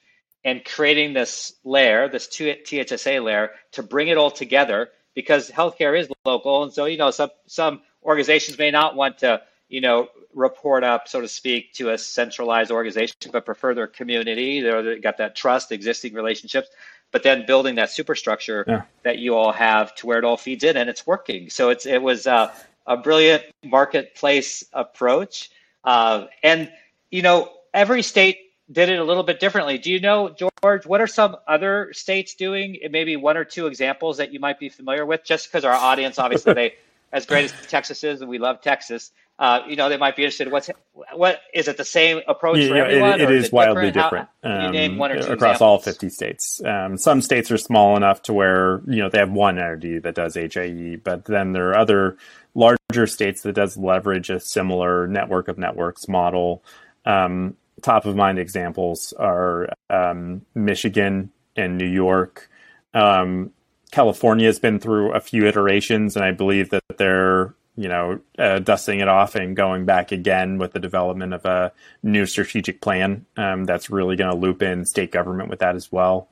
and 0.47 0.65
creating 0.65 1.13
this 1.13 1.53
layer, 1.63 2.09
this 2.09 2.27
THSA 2.27 3.23
layer, 3.23 3.51
to 3.73 3.83
bring 3.83 4.09
it 4.09 4.17
all 4.17 4.31
together 4.31 4.89
because 5.15 5.51
healthcare 5.51 5.99
is 5.99 6.09
local, 6.25 6.63
and 6.63 6.73
so 6.73 6.87
you 6.87 6.97
know 6.97 7.11
some 7.11 7.31
some 7.47 7.83
organizations 8.03 8.57
may 8.57 8.71
not 8.71 8.97
want 8.97 9.19
to 9.19 9.43
you 9.69 9.83
know 9.83 10.09
report 10.33 10.85
up, 10.85 11.09
so 11.09 11.21
to 11.21 11.29
speak, 11.29 11.73
to 11.75 11.91
a 11.91 11.99
centralized 11.99 12.71
organization, 12.71 13.17
but 13.33 13.45
prefer 13.45 13.75
their 13.75 13.87
community. 13.87 14.61
They're 14.61 14.99
got 15.01 15.19
that 15.19 15.35
trust, 15.35 15.73
existing 15.73 16.15
relationships, 16.15 16.69
but 17.13 17.23
then 17.23 17.47
building 17.47 17.77
that 17.77 17.91
superstructure 17.91 18.65
yeah. 18.67 18.83
that 19.03 19.19
you 19.19 19.35
all 19.35 19.53
have 19.53 19.95
to 19.97 20.07
where 20.07 20.19
it 20.19 20.25
all 20.25 20.37
feeds 20.37 20.65
in, 20.65 20.77
and 20.77 20.91
it's 20.91 21.07
working. 21.07 21.51
So 21.51 21.71
it's 21.71 21.87
it 21.87 22.03
was 22.03 22.27
uh, 22.27 22.53
a 22.87 22.97
brilliant 22.97 23.45
marketplace 23.65 24.65
approach, 24.73 25.51
uh, 25.85 26.27
and 26.43 26.71
you 27.11 27.23
know 27.23 27.53
every 27.73 28.03
state 28.03 28.39
did 28.71 28.89
it 28.89 28.99
a 28.99 29.05
little 29.05 29.23
bit 29.23 29.39
differently. 29.39 29.79
Do 29.79 29.93
you 29.93 30.01
know, 30.01 30.35
George, 30.63 30.87
what 30.87 31.01
are 31.01 31.07
some 31.07 31.37
other 31.47 31.93
states 31.93 32.35
doing? 32.35 32.79
Maybe 32.91 33.17
one 33.17 33.37
or 33.37 33.45
two 33.45 33.67
examples 33.67 34.17
that 34.17 34.33
you 34.33 34.41
might 34.41 34.59
be 34.59 34.69
familiar 34.69 35.07
with, 35.07 35.25
just 35.25 35.47
because 35.47 35.65
our 35.65 35.73
audience, 35.73 36.19
obviously, 36.19 36.55
they, 36.55 36.75
as 37.13 37.27
great 37.27 37.45
as 37.45 37.67
Texas 37.69 38.03
is, 38.03 38.21
and 38.21 38.29
we 38.29 38.39
love 38.39 38.61
Texas, 38.61 39.13
uh, 39.39 39.61
you 39.69 39.77
know, 39.77 39.89
they 39.89 39.99
might 39.99 40.17
be 40.17 40.23
interested. 40.23 40.51
What's 40.51 40.71
what 41.15 41.41
is 41.53 41.69
it 41.69 41.77
the 41.77 41.85
same 41.85 42.21
approach 42.27 42.59
yeah, 42.59 42.69
for 42.69 42.77
everyone? 42.77 43.21
it, 43.21 43.23
it 43.23 43.31
is, 43.31 43.45
is 43.45 43.47
it 43.49 43.53
wildly 43.53 43.91
different, 43.91 44.29
different. 44.43 44.65
Um, 44.65 44.73
name 44.73 44.97
one 44.97 45.13
or 45.13 45.17
two 45.17 45.33
across 45.33 45.33
examples? 45.33 45.61
all 45.61 45.79
fifty 45.79 46.09
states. 46.09 46.63
Um, 46.65 46.97
some 46.97 47.21
states 47.21 47.51
are 47.51 47.59
small 47.59 47.97
enough 47.97 48.23
to 48.23 48.33
where 48.33 48.81
you 48.87 48.97
know 48.97 49.11
they 49.11 49.19
have 49.19 49.31
one 49.31 49.59
entity 49.59 49.99
that 49.99 50.15
does 50.15 50.37
HIE, 50.37 50.97
but 51.05 51.27
then 51.27 51.53
there 51.53 51.69
are 51.69 51.79
other 51.79 52.17
larger 52.55 53.07
states 53.07 53.43
that 53.43 53.53
does 53.53 53.77
leverage 53.77 54.31
a 54.31 54.41
similar 54.41 55.07
network 55.07 55.49
of 55.49 55.59
networks 55.59 56.09
model. 56.09 56.65
Um, 57.05 57.57
top 57.83 58.07
of 58.07 58.17
mind 58.17 58.39
examples 58.39 59.13
are 59.19 59.69
um, 59.91 60.47
Michigan 60.55 61.31
and 61.57 61.77
New 61.77 61.89
York. 61.89 62.49
Um, 62.95 63.53
California 63.91 64.47
has 64.47 64.59
been 64.59 64.81
through 64.81 65.13
a 65.13 65.21
few 65.21 65.47
iterations, 65.47 66.17
and 66.17 66.25
I 66.25 66.33
believe 66.33 66.71
that 66.71 66.83
they're 66.97 67.55
you 67.77 67.89
know 67.89 68.21
uh, 68.39 68.59
dusting 68.59 69.01
it 69.01 69.09
off 69.09 69.35
and 69.35 69.57
going 69.57 69.85
back 69.85 70.13
again 70.13 70.59
with 70.59 70.73
the 70.73 70.81
development 70.81 71.35
of 71.35 71.45
a 71.45 71.73
new 72.03 72.27
strategic 72.27 72.81
plan 72.81 73.27
um, 73.37 73.65
that's 73.65 73.91
really 73.91 74.17
going 74.17 74.31
to 74.31 74.37
loop 74.37 74.63
in 74.63 74.85
state 74.85 75.13
government 75.13 75.51
with 75.51 75.61
that 75.61 75.77
as 75.77 75.93
well. 75.93 76.29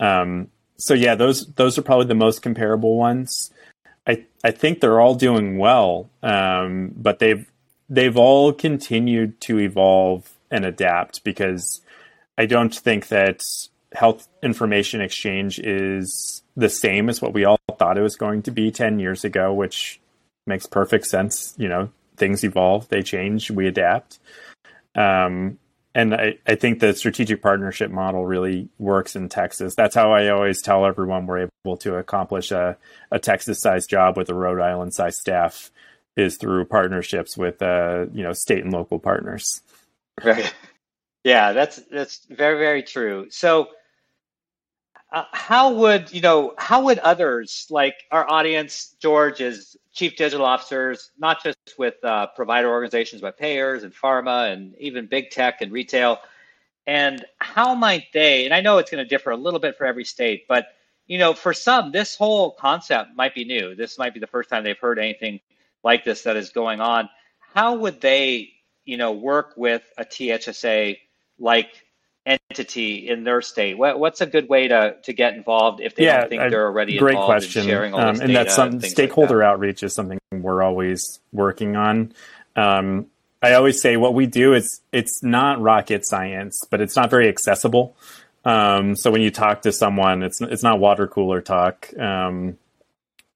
Um, 0.00 0.48
so 0.76 0.94
yeah, 0.94 1.14
those 1.14 1.46
those 1.54 1.78
are 1.78 1.82
probably 1.82 2.06
the 2.06 2.14
most 2.14 2.42
comparable 2.42 2.96
ones. 2.96 3.50
I 4.06 4.24
I 4.42 4.50
think 4.50 4.80
they're 4.80 5.00
all 5.00 5.14
doing 5.14 5.58
well, 5.58 6.08
um, 6.22 6.92
but 6.96 7.18
they've 7.18 7.50
they've 7.88 8.16
all 8.16 8.52
continued 8.52 9.40
to 9.42 9.58
evolve 9.58 10.30
and 10.50 10.64
adapt 10.64 11.24
because 11.24 11.80
I 12.36 12.46
don't 12.46 12.74
think 12.74 13.08
that 13.08 13.42
health 13.92 14.28
information 14.42 15.00
exchange 15.00 15.58
is 15.58 16.42
the 16.56 16.68
same 16.68 17.08
as 17.08 17.22
what 17.22 17.32
we 17.32 17.44
all 17.44 17.58
thought 17.78 17.98
it 17.98 18.02
was 18.02 18.16
going 18.16 18.42
to 18.42 18.50
be 18.50 18.70
10 18.70 18.98
years 18.98 19.24
ago, 19.24 19.52
which 19.52 20.00
makes 20.48 20.66
perfect 20.66 21.06
sense. 21.06 21.54
You 21.56 21.68
know, 21.68 21.90
things 22.16 22.42
evolve, 22.42 22.88
they 22.88 23.02
change, 23.02 23.50
we 23.50 23.68
adapt. 23.68 24.18
Um, 24.94 25.58
and 25.94 26.14
I, 26.14 26.38
I 26.46 26.54
think 26.54 26.80
the 26.80 26.94
strategic 26.94 27.42
partnership 27.42 27.90
model 27.90 28.26
really 28.26 28.68
works 28.78 29.16
in 29.16 29.28
Texas. 29.28 29.74
That's 29.74 29.94
how 29.94 30.12
I 30.12 30.28
always 30.28 30.60
tell 30.62 30.86
everyone 30.86 31.26
we're 31.26 31.48
able 31.64 31.76
to 31.78 31.96
accomplish 31.96 32.50
a, 32.50 32.76
a 33.10 33.18
Texas 33.18 33.60
sized 33.60 33.90
job 33.90 34.16
with 34.16 34.28
a 34.28 34.34
Rhode 34.34 34.60
Island 34.60 34.94
sized 34.94 35.18
staff 35.18 35.70
is 36.16 36.36
through 36.36 36.66
partnerships 36.66 37.36
with 37.36 37.62
uh, 37.62 38.06
you 38.12 38.22
know 38.22 38.32
state 38.32 38.64
and 38.64 38.72
local 38.72 38.98
partners. 38.98 39.62
Right. 40.22 40.52
Yeah, 41.24 41.52
that's 41.52 41.76
that's 41.90 42.24
very 42.30 42.58
very 42.58 42.82
true. 42.82 43.26
So, 43.30 43.68
uh, 45.12 45.24
how 45.32 45.72
would 45.74 46.12
you 46.12 46.20
know? 46.20 46.54
How 46.58 46.84
would 46.84 46.98
others 47.00 47.66
like 47.70 47.94
our 48.10 48.28
audience, 48.30 48.94
George, 49.00 49.40
is 49.40 49.76
chief 49.98 50.16
digital 50.16 50.46
officers, 50.46 51.10
not 51.18 51.42
just 51.42 51.58
with 51.78 52.02
uh, 52.04 52.28
provider 52.28 52.68
organizations, 52.68 53.20
but 53.20 53.36
payers 53.36 53.82
and 53.82 53.92
pharma 53.92 54.52
and 54.52 54.74
even 54.78 55.06
big 55.06 55.30
tech 55.30 55.60
and 55.60 55.72
retail. 55.72 56.18
And 56.86 57.24
how 57.38 57.74
might 57.74 58.04
they? 58.14 58.44
And 58.44 58.54
I 58.54 58.60
know 58.60 58.78
it's 58.78 58.90
going 58.90 59.04
to 59.04 59.08
differ 59.08 59.30
a 59.30 59.36
little 59.36 59.60
bit 59.60 59.76
for 59.76 59.84
every 59.86 60.04
state, 60.04 60.46
but 60.48 60.68
you 61.06 61.18
know, 61.18 61.34
for 61.34 61.52
some, 61.52 61.90
this 61.90 62.16
whole 62.16 62.52
concept 62.52 63.16
might 63.16 63.34
be 63.34 63.44
new. 63.44 63.74
This 63.74 63.98
might 63.98 64.14
be 64.14 64.20
the 64.20 64.26
first 64.26 64.50
time 64.50 64.62
they've 64.62 64.78
heard 64.78 64.98
anything 64.98 65.40
like 65.82 66.04
this 66.04 66.22
that 66.22 66.36
is 66.36 66.50
going 66.50 66.80
on. 66.80 67.08
How 67.54 67.74
would 67.76 68.00
they 68.00 68.52
you 68.88 68.96
know, 68.96 69.12
work 69.12 69.52
with 69.54 69.82
a 69.98 70.04
THSA 70.04 70.96
like 71.38 71.84
entity 72.28 73.08
in 73.08 73.24
their 73.24 73.40
state? 73.40 73.78
What, 73.78 73.98
what's 73.98 74.20
a 74.20 74.26
good 74.26 74.48
way 74.48 74.68
to, 74.68 74.96
to 75.02 75.12
get 75.12 75.34
involved 75.34 75.80
if 75.80 75.94
they 75.94 76.04
yeah, 76.04 76.20
don't 76.20 76.28
think 76.28 76.50
they're 76.50 76.66
already 76.66 76.98
great 76.98 77.12
involved 77.12 77.28
question. 77.28 77.62
in 77.62 77.68
sharing 77.68 77.94
all 77.94 78.00
um, 78.00 78.14
this 78.14 78.24
and 78.24 78.36
that's 78.36 78.54
some 78.54 78.80
stakeholder 78.80 79.36
like 79.36 79.44
that? 79.44 79.50
outreach 79.50 79.82
is 79.82 79.94
something 79.94 80.18
we're 80.32 80.62
always 80.62 81.20
working 81.32 81.76
on. 81.76 82.12
Um, 82.56 83.06
I 83.42 83.54
always 83.54 83.80
say 83.80 83.96
what 83.96 84.14
we 84.14 84.26
do 84.26 84.54
is 84.54 84.80
it's 84.92 85.22
not 85.22 85.60
rocket 85.60 86.04
science, 86.04 86.60
but 86.70 86.80
it's 86.80 86.96
not 86.96 87.10
very 87.10 87.28
accessible. 87.28 87.96
Um, 88.44 88.96
so 88.96 89.10
when 89.10 89.20
you 89.20 89.30
talk 89.30 89.62
to 89.62 89.72
someone, 89.72 90.22
it's 90.22 90.40
it's 90.40 90.62
not 90.62 90.80
water 90.80 91.06
cooler 91.06 91.40
talk. 91.40 91.96
Um, 91.98 92.58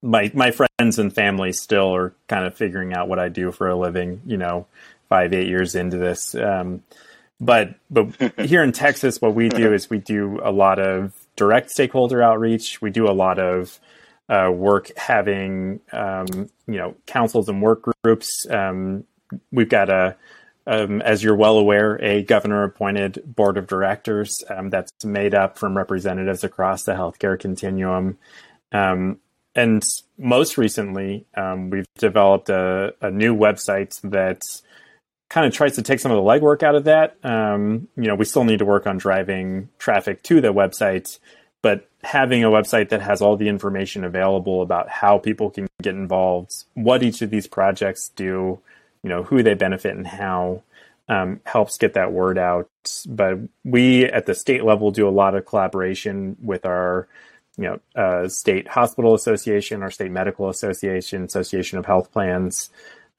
my 0.02 0.30
my 0.34 0.50
friends 0.50 0.98
and 0.98 1.14
family 1.14 1.52
still 1.52 1.94
are 1.94 2.14
kind 2.28 2.46
of 2.46 2.56
figuring 2.56 2.92
out 2.94 3.08
what 3.08 3.18
I 3.18 3.28
do 3.28 3.52
for 3.52 3.68
a 3.68 3.76
living. 3.76 4.22
You 4.26 4.38
know, 4.38 4.66
five, 5.08 5.32
eight 5.32 5.48
years 5.48 5.74
into 5.74 5.98
this. 5.98 6.34
Um, 6.34 6.82
but 7.42 7.74
but 7.90 8.06
here 8.40 8.62
in 8.62 8.72
Texas, 8.72 9.20
what 9.20 9.34
we 9.34 9.48
do 9.48 9.72
is 9.72 9.90
we 9.90 9.98
do 9.98 10.40
a 10.42 10.52
lot 10.52 10.78
of 10.78 11.12
direct 11.36 11.70
stakeholder 11.70 12.22
outreach. 12.22 12.80
We 12.80 12.90
do 12.90 13.08
a 13.08 13.12
lot 13.12 13.38
of 13.38 13.78
uh, 14.28 14.50
work 14.54 14.92
having 14.96 15.80
um, 15.92 16.48
you 16.66 16.76
know 16.76 16.94
councils 17.06 17.48
and 17.48 17.60
work 17.60 17.82
groups. 18.02 18.46
Um, 18.48 19.04
we've 19.50 19.68
got 19.68 19.90
a 19.90 20.16
um, 20.66 21.02
as 21.02 21.24
you're 21.24 21.36
well 21.36 21.58
aware, 21.58 21.96
a 22.02 22.22
governor 22.22 22.62
appointed 22.62 23.20
board 23.26 23.56
of 23.58 23.66
directors 23.66 24.44
um, 24.48 24.70
that's 24.70 25.04
made 25.04 25.34
up 25.34 25.58
from 25.58 25.76
representatives 25.76 26.44
across 26.44 26.84
the 26.84 26.92
healthcare 26.92 27.38
continuum. 27.38 28.18
Um, 28.70 29.18
and 29.54 29.82
most 30.16 30.56
recently, 30.56 31.26
um, 31.36 31.70
we've 31.70 31.84
developed 31.98 32.48
a, 32.48 32.94
a, 33.00 33.10
new 33.10 33.36
website 33.36 34.00
that's 34.02 34.62
kind 35.32 35.46
of 35.46 35.54
tries 35.54 35.76
to 35.76 35.82
take 35.82 35.98
some 35.98 36.12
of 36.12 36.16
the 36.16 36.22
legwork 36.22 36.62
out 36.62 36.74
of 36.74 36.84
that. 36.84 37.16
Um, 37.24 37.88
you 37.96 38.02
know, 38.02 38.14
we 38.14 38.26
still 38.26 38.44
need 38.44 38.58
to 38.58 38.66
work 38.66 38.86
on 38.86 38.98
driving 38.98 39.70
traffic 39.78 40.22
to 40.24 40.42
the 40.42 40.52
website, 40.52 41.18
but 41.62 41.88
having 42.04 42.44
a 42.44 42.50
website 42.50 42.90
that 42.90 43.00
has 43.00 43.22
all 43.22 43.38
the 43.38 43.48
information 43.48 44.04
available 44.04 44.60
about 44.60 44.90
how 44.90 45.16
people 45.16 45.48
can 45.48 45.66
get 45.80 45.94
involved, 45.94 46.64
what 46.74 47.02
each 47.02 47.22
of 47.22 47.30
these 47.30 47.46
projects 47.46 48.10
do, 48.10 48.60
you 49.02 49.08
know, 49.08 49.22
who 49.22 49.42
they 49.42 49.54
benefit 49.54 49.96
and 49.96 50.06
how, 50.06 50.62
um, 51.08 51.40
helps 51.44 51.78
get 51.78 51.94
that 51.94 52.12
word 52.12 52.36
out. 52.36 52.68
But 53.08 53.38
we 53.64 54.04
at 54.04 54.26
the 54.26 54.34
state 54.34 54.64
level 54.64 54.90
do 54.90 55.08
a 55.08 55.10
lot 55.10 55.34
of 55.34 55.46
collaboration 55.46 56.36
with 56.42 56.66
our, 56.66 57.08
you 57.56 57.64
know, 57.64 57.80
uh, 57.96 58.28
state 58.28 58.68
hospital 58.68 59.14
association, 59.14 59.82
our 59.82 59.90
state 59.90 60.10
medical 60.10 60.50
association, 60.50 61.24
association 61.24 61.78
of 61.78 61.86
health 61.86 62.12
plans, 62.12 62.68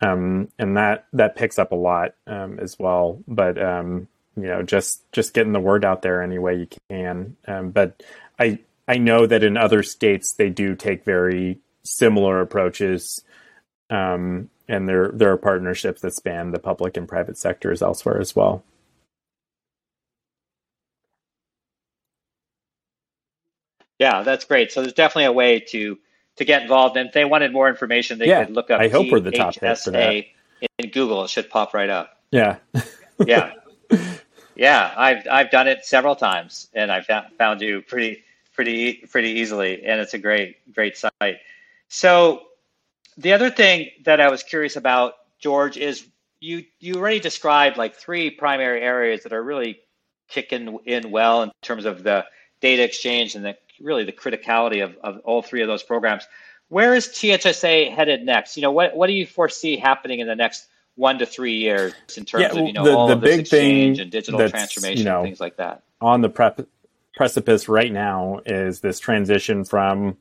um, 0.04 0.50
and 0.60 0.76
that 0.78 1.06
that 1.14 1.36
picks 1.36 1.58
up 1.58 1.72
a 1.72 1.76
lot 1.76 2.16
um, 2.28 2.60
as 2.60 2.78
well. 2.78 3.20
But 3.28 3.62
um, 3.62 4.08
you 4.36 4.44
know, 4.44 4.62
just 4.64 5.10
just 5.12 5.34
getting 5.34 5.54
the 5.54 5.60
word 5.60 5.86
out 5.86 6.02
there 6.02 6.22
any 6.22 6.40
way 6.40 6.56
you 6.56 6.68
can. 6.90 7.38
Um, 7.48 7.72
but 7.72 8.04
I 8.40 8.60
I 8.88 8.98
know 8.98 9.26
that 9.26 9.44
in 9.44 9.56
other 9.58 9.82
states 9.84 10.34
they 10.34 10.50
do 10.50 10.76
take 10.76 11.06
very 11.06 11.60
similar 11.84 12.42
approaches. 12.42 13.24
Um, 13.90 14.50
and 14.68 14.90
there 14.90 15.12
there 15.14 15.32
are 15.32 15.38
partnerships 15.38 16.02
that 16.02 16.16
span 16.16 16.52
the 16.52 16.60
public 16.60 16.98
and 16.98 17.08
private 17.08 17.38
sectors 17.38 17.82
elsewhere 17.82 18.20
as 18.20 18.36
well. 18.36 18.64
Yeah, 24.00 24.24
that's 24.24 24.46
great. 24.46 24.72
So 24.72 24.82
there's 24.82 24.94
definitely 24.94 25.26
a 25.26 25.32
way 25.32 25.60
to 25.70 25.98
to 26.38 26.46
get 26.46 26.62
involved. 26.64 26.98
And 26.98 27.08
if 27.08 27.14
they 27.14 27.26
wanted 27.26 27.52
more 27.52 27.70
information, 27.70 28.20
they 28.20 28.28
Yeah, 28.28 28.46
could 28.46 28.56
look 28.56 28.72
up 28.72 28.82
I 28.82 28.88
hope 28.88 29.12
we're 29.12 29.20
the 29.20 29.32
top 29.32 29.56
hit 29.56 29.78
for 29.78 29.92
that. 29.92 30.26
In 30.80 30.90
Google. 30.90 31.24
It 31.26 31.30
should 31.30 31.50
pop 31.50 31.74
right 31.74 31.90
up. 31.90 32.22
Yeah, 32.32 32.58
Yeah, 33.26 33.52
yeah. 34.56 34.94
I've 34.98 35.28
I've 35.30 35.52
done 35.52 35.68
it 35.68 35.86
several 35.86 36.16
times, 36.16 36.70
and 36.74 36.92
I 36.92 37.02
found 37.02 37.28
found 37.38 37.62
you 37.62 37.82
pretty 37.82 38.24
pretty 38.54 39.06
pretty 39.12 39.30
easily, 39.30 39.84
and 39.84 40.00
it's 40.00 40.14
a 40.14 40.18
great 40.18 40.74
great 40.74 40.98
site. 40.98 41.38
So 41.90 42.44
the 43.18 43.34
other 43.34 43.50
thing 43.50 43.90
that 44.06 44.20
I 44.20 44.30
was 44.30 44.42
curious 44.44 44.76
about, 44.76 45.16
George, 45.40 45.78
is 45.78 46.06
you 46.40 46.66
you 46.80 46.96
already 46.96 47.20
described 47.20 47.78
like 47.78 47.96
three 47.96 48.30
primary 48.32 48.82
areas 48.82 49.24
that 49.24 49.34
are 49.34 49.44
really 49.44 49.80
kicking 50.28 50.80
in 50.86 51.12
well 51.12 51.44
in 51.44 51.52
terms 51.62 51.86
of 51.86 52.04
the 52.04 52.26
data 52.62 52.84
exchange 52.84 53.36
and 53.36 53.46
the 53.46 53.56
really 53.84 54.04
the 54.06 54.12
criticality 54.12 54.84
of, 54.84 54.96
of 55.04 55.20
all 55.26 55.42
three 55.42 55.62
of 55.62 55.68
those 55.68 55.84
programs. 55.84 56.24
Where 56.70 56.96
is 56.96 57.08
THSA 57.10 57.94
headed 57.94 58.26
next? 58.26 58.56
You 58.58 58.64
know, 58.64 58.72
what 58.72 58.96
what 58.96 59.08
do 59.08 59.14
you 59.14 59.28
foresee 59.28 59.78
happening 59.78 60.20
in 60.20 60.28
the 60.28 60.36
next 60.36 60.68
one 60.96 61.20
to 61.20 61.26
three 61.26 61.56
years 61.58 61.94
in 62.18 62.26
terms 62.26 62.42
Yeah, 62.42 62.60
of 62.60 62.68
you 62.68 62.74
know 62.74 62.84
the- 62.86 62.96
all 62.96 63.08
the 63.08 63.14
of 63.14 63.22
this 63.22 63.38
big 63.38 63.48
thing 63.48 64.00
and 64.00 64.12
digital 64.12 64.48
transformation 64.50 65.00
you 65.00 65.04
know, 65.04 65.20
and 65.20 65.28
things 65.28 65.40
like 65.40 65.58
that? 65.58 65.84
on 66.02 66.22
the 66.22 66.30
prep 66.30 66.68
precipice 67.16 67.70
right 67.70 67.92
now 67.92 68.40
is 68.46 68.80
this 68.80 69.00
transition 69.00 69.64
from 69.66 70.18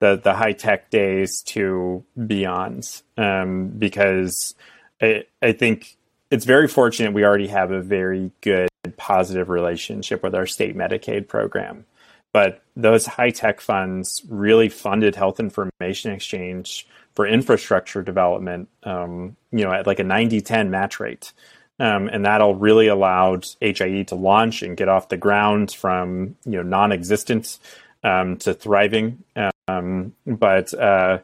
the 0.00 0.20
the 0.22 0.34
HITECH 0.34 0.90
days 0.90 1.42
to 1.42 2.04
beyond, 2.26 3.02
um, 3.18 3.68
because 3.68 4.54
I, 5.00 5.24
I 5.42 5.52
think 5.52 5.96
it's 6.30 6.44
very 6.44 6.68
fortunate 6.68 7.12
we 7.12 7.24
already 7.24 7.48
have 7.48 7.70
a 7.70 7.82
very 7.82 8.32
good 8.40 8.68
positive 8.96 9.48
relationship 9.48 10.22
with 10.22 10.34
our 10.34 10.46
state 10.46 10.76
Medicaid 10.76 11.28
program. 11.28 11.84
But 12.32 12.62
those 12.76 13.06
HITECH 13.06 13.60
funds 13.60 14.22
really 14.28 14.68
funded 14.68 15.14
health 15.14 15.38
information 15.38 16.12
exchange 16.12 16.86
for 17.14 17.26
infrastructure 17.26 18.02
development, 18.02 18.68
um, 18.84 19.36
you 19.50 19.64
know, 19.64 19.72
at 19.72 19.86
like 19.86 19.98
a 19.98 20.04
90 20.04 20.40
10 20.40 20.70
match 20.70 20.98
rate. 20.98 21.32
Um, 21.78 22.08
and 22.08 22.24
that'll 22.24 22.54
really 22.54 22.86
allowed 22.86 23.46
HIE 23.60 24.04
to 24.04 24.14
launch 24.14 24.62
and 24.62 24.76
get 24.76 24.88
off 24.88 25.08
the 25.08 25.16
ground 25.16 25.72
from 25.72 26.36
you 26.44 26.52
know 26.52 26.62
non-existent 26.62 27.58
um, 28.04 28.36
to 28.38 28.54
thriving. 28.54 29.24
Um, 29.68 30.14
but 30.26 30.72
uh, 30.74 31.18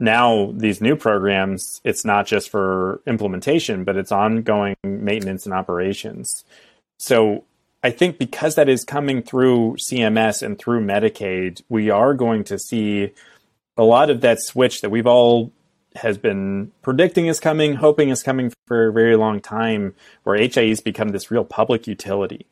now 0.00 0.52
these 0.56 0.80
new 0.80 0.96
programs, 0.96 1.80
it's 1.84 2.04
not 2.04 2.26
just 2.26 2.50
for 2.50 3.00
implementation, 3.06 3.84
but 3.84 3.96
it's 3.96 4.10
ongoing 4.12 4.74
maintenance 4.82 5.46
and 5.46 5.54
operations. 5.54 6.44
So 6.98 7.44
I 7.82 7.90
think 7.90 8.18
because 8.18 8.54
that 8.54 8.68
is 8.68 8.84
coming 8.84 9.22
through 9.22 9.76
CMS 9.76 10.42
and 10.42 10.58
through 10.58 10.84
Medicaid, 10.84 11.62
we 11.68 11.90
are 11.90 12.14
going 12.14 12.44
to 12.44 12.58
see 12.58 13.12
a 13.76 13.82
lot 13.82 14.10
of 14.10 14.20
that 14.20 14.40
switch 14.40 14.82
that 14.82 14.90
we've 14.90 15.06
all 15.06 15.52
has 15.96 16.16
been 16.16 16.72
predicting 16.82 17.26
is 17.26 17.40
coming, 17.40 17.74
hoping 17.74 18.08
is 18.08 18.22
coming 18.22 18.52
for 18.66 18.88
a 18.88 18.92
very 18.92 19.16
long 19.16 19.40
time, 19.40 19.94
where 20.22 20.38
HIEs 20.38 20.82
become 20.82 21.08
this 21.08 21.30
real 21.30 21.44
public 21.44 21.86
utility 21.86 22.46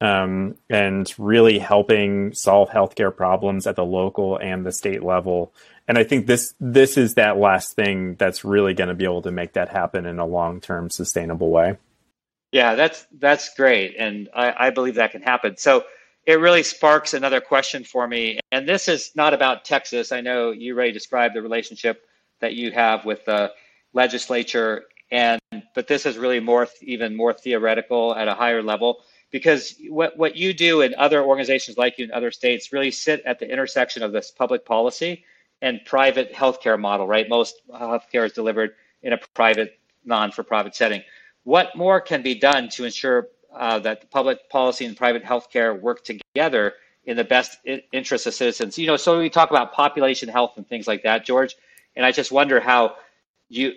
um, 0.00 0.56
and 0.68 1.14
really 1.16 1.58
helping 1.58 2.34
solve 2.34 2.68
healthcare 2.68 3.14
problems 3.14 3.66
at 3.66 3.76
the 3.76 3.84
local 3.84 4.36
and 4.36 4.66
the 4.66 4.72
state 4.72 5.02
level. 5.02 5.52
And 5.86 5.96
I 5.96 6.04
think 6.04 6.26
this 6.26 6.54
this 6.60 6.96
is 6.96 7.14
that 7.14 7.38
last 7.38 7.74
thing 7.74 8.16
that's 8.16 8.44
really 8.44 8.74
going 8.74 8.88
to 8.88 8.94
be 8.94 9.04
able 9.04 9.22
to 9.22 9.30
make 9.30 9.52
that 9.54 9.68
happen 9.68 10.06
in 10.06 10.18
a 10.18 10.26
long 10.26 10.60
term 10.60 10.90
sustainable 10.90 11.50
way. 11.50 11.76
Yeah, 12.52 12.74
that's 12.74 13.06
that's 13.18 13.54
great, 13.54 13.96
and 13.98 14.28
I, 14.34 14.66
I 14.66 14.70
believe 14.70 14.96
that 14.96 15.10
can 15.10 15.22
happen. 15.22 15.56
So 15.56 15.84
it 16.26 16.38
really 16.38 16.62
sparks 16.62 17.14
another 17.14 17.40
question 17.40 17.82
for 17.82 18.06
me, 18.06 18.40
and 18.52 18.68
this 18.68 18.88
is 18.88 19.12
not 19.16 19.32
about 19.32 19.64
Texas. 19.64 20.12
I 20.12 20.20
know 20.20 20.50
you 20.50 20.74
already 20.74 20.92
described 20.92 21.34
the 21.34 21.40
relationship 21.40 22.04
that 22.40 22.54
you 22.54 22.70
have 22.72 23.06
with 23.06 23.24
the 23.24 23.52
legislature, 23.94 24.84
and 25.10 25.40
but 25.74 25.88
this 25.88 26.04
is 26.04 26.18
really 26.18 26.40
more 26.40 26.68
even 26.82 27.16
more 27.16 27.32
theoretical 27.32 28.14
at 28.14 28.28
a 28.28 28.34
higher 28.34 28.62
level 28.62 28.98
because 29.30 29.74
what 29.88 30.18
what 30.18 30.36
you 30.36 30.52
do 30.52 30.82
and 30.82 30.94
other 30.94 31.22
organizations 31.24 31.78
like 31.78 31.98
you 31.98 32.04
in 32.04 32.12
other 32.12 32.30
states 32.30 32.70
really 32.70 32.90
sit 32.90 33.22
at 33.24 33.38
the 33.38 33.50
intersection 33.50 34.02
of 34.02 34.12
this 34.12 34.30
public 34.30 34.66
policy 34.66 35.24
and 35.62 35.80
private 35.86 36.34
healthcare 36.34 36.78
model. 36.78 37.06
Right, 37.06 37.30
most 37.30 37.62
healthcare 37.70 38.26
is 38.26 38.32
delivered 38.32 38.72
in 39.02 39.14
a 39.14 39.18
private, 39.34 39.78
non-for-profit 40.04 40.74
setting 40.74 41.02
what 41.44 41.76
more 41.76 42.00
can 42.00 42.22
be 42.22 42.34
done 42.34 42.68
to 42.70 42.84
ensure 42.84 43.28
uh, 43.54 43.78
that 43.80 44.00
the 44.00 44.06
public 44.06 44.48
policy 44.48 44.84
and 44.84 44.96
private 44.96 45.24
healthcare 45.24 45.78
work 45.78 46.04
together 46.04 46.74
in 47.04 47.16
the 47.16 47.24
best 47.24 47.58
interest 47.92 48.26
of 48.26 48.34
citizens? 48.34 48.78
You 48.78 48.86
know, 48.86 48.96
so 48.96 49.18
we 49.18 49.30
talk 49.30 49.50
about 49.50 49.72
population 49.72 50.28
health 50.28 50.52
and 50.56 50.66
things 50.68 50.86
like 50.86 51.02
that, 51.02 51.24
George, 51.24 51.56
and 51.96 52.06
I 52.06 52.12
just 52.12 52.32
wonder 52.32 52.60
how 52.60 52.96
you 53.48 53.72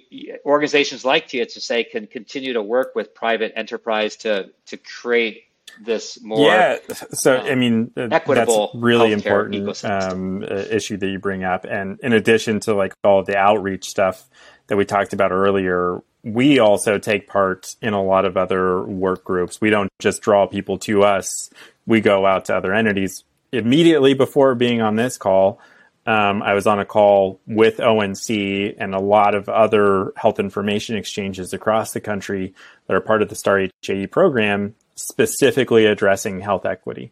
organizations 0.45 1.03
like 1.03 1.27
THSA 1.27 1.89
can 1.89 2.07
continue 2.07 2.53
to 2.53 2.63
work 2.63 2.95
with 2.95 3.13
private 3.13 3.51
enterprise 3.55 4.15
to 4.17 4.51
to 4.67 4.77
create 4.77 5.43
this 5.83 6.21
more 6.21 6.39
yeah 6.39 6.77
so 7.11 7.37
um, 7.37 7.45
i 7.47 7.55
mean 7.55 7.91
uh, 7.97 8.07
equitable 8.11 8.69
that's 8.71 8.81
really 8.81 9.11
important 9.11 9.65
ecosystem. 9.65 10.11
um, 10.11 10.43
uh, 10.43 10.55
issue 10.55 10.95
that 10.95 11.07
you 11.07 11.19
bring 11.19 11.43
up 11.43 11.65
and 11.65 11.99
in 12.01 12.13
addition 12.13 12.61
to 12.61 12.73
like 12.73 12.93
all 13.03 13.19
of 13.19 13.25
the 13.25 13.35
outreach 13.35 13.89
stuff 13.89 14.29
that 14.67 14.77
we 14.77 14.85
talked 14.85 15.11
about 15.11 15.31
earlier 15.31 16.01
we 16.25 16.59
also 16.59 16.97
take 16.97 17.27
part 17.27 17.75
in 17.81 17.93
a 17.93 18.03
lot 18.03 18.25
of 18.25 18.35
other 18.35 18.83
work 18.83 19.23
groups. 19.23 19.61
We 19.61 19.69
don't 19.69 19.89
just 19.99 20.21
draw 20.21 20.47
people 20.47 20.77
to 20.79 21.03
us. 21.03 21.49
We 21.85 22.01
go 22.01 22.25
out 22.25 22.45
to 22.45 22.55
other 22.57 22.73
entities. 22.73 23.23
Immediately 23.53 24.15
before 24.15 24.55
being 24.55 24.81
on 24.81 24.97
this 24.97 25.17
call 25.17 25.61
um, 26.07 26.43
I 26.43 26.53
was 26.53 26.67
on 26.67 26.79
a 26.79 26.85
call 26.85 27.39
with 27.47 27.79
ONC 27.79 28.29
and 28.77 28.93
a 28.93 28.99
lot 28.99 29.33
of 29.33 29.49
other 29.49 30.13
health 30.15 30.39
information 30.39 30.97
exchanges 30.97 31.51
across 31.51 31.93
the 31.93 31.99
country 31.99 32.53
that 32.87 32.95
are 32.95 33.01
part 33.01 33.23
of 33.23 33.29
the 33.29 33.35
STAR 33.35 33.67
HIE 33.81 34.05
program, 34.05 34.75
specifically 34.95 35.85
addressing 35.85 36.41
health 36.41 36.65
equity. 36.65 37.11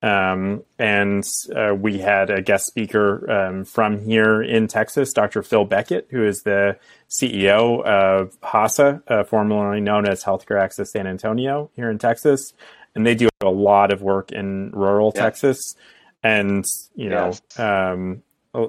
Um, 0.00 0.62
and 0.78 1.24
uh, 1.54 1.74
we 1.74 1.98
had 1.98 2.30
a 2.30 2.40
guest 2.40 2.66
speaker 2.66 3.28
um, 3.30 3.64
from 3.64 3.98
here 4.04 4.42
in 4.42 4.68
Texas, 4.68 5.12
Dr. 5.12 5.42
Phil 5.42 5.64
Beckett, 5.64 6.06
who 6.10 6.24
is 6.24 6.42
the 6.42 6.78
CEO 7.10 7.82
of 7.84 8.40
HASA, 8.40 9.02
uh, 9.08 9.24
formerly 9.24 9.80
known 9.80 10.06
as 10.06 10.22
Healthcare 10.22 10.60
Access 10.60 10.92
San 10.92 11.06
Antonio 11.06 11.70
here 11.74 11.90
in 11.90 11.98
Texas. 11.98 12.52
And 12.94 13.04
they 13.04 13.14
do 13.14 13.28
a 13.40 13.50
lot 13.50 13.92
of 13.92 14.00
work 14.02 14.30
in 14.30 14.70
rural 14.70 15.12
Yeah. 15.14 15.22
Texas. 15.22 15.74
And, 16.22 16.64
you 16.94 17.10
know, 17.10 17.32
um, 17.56 18.22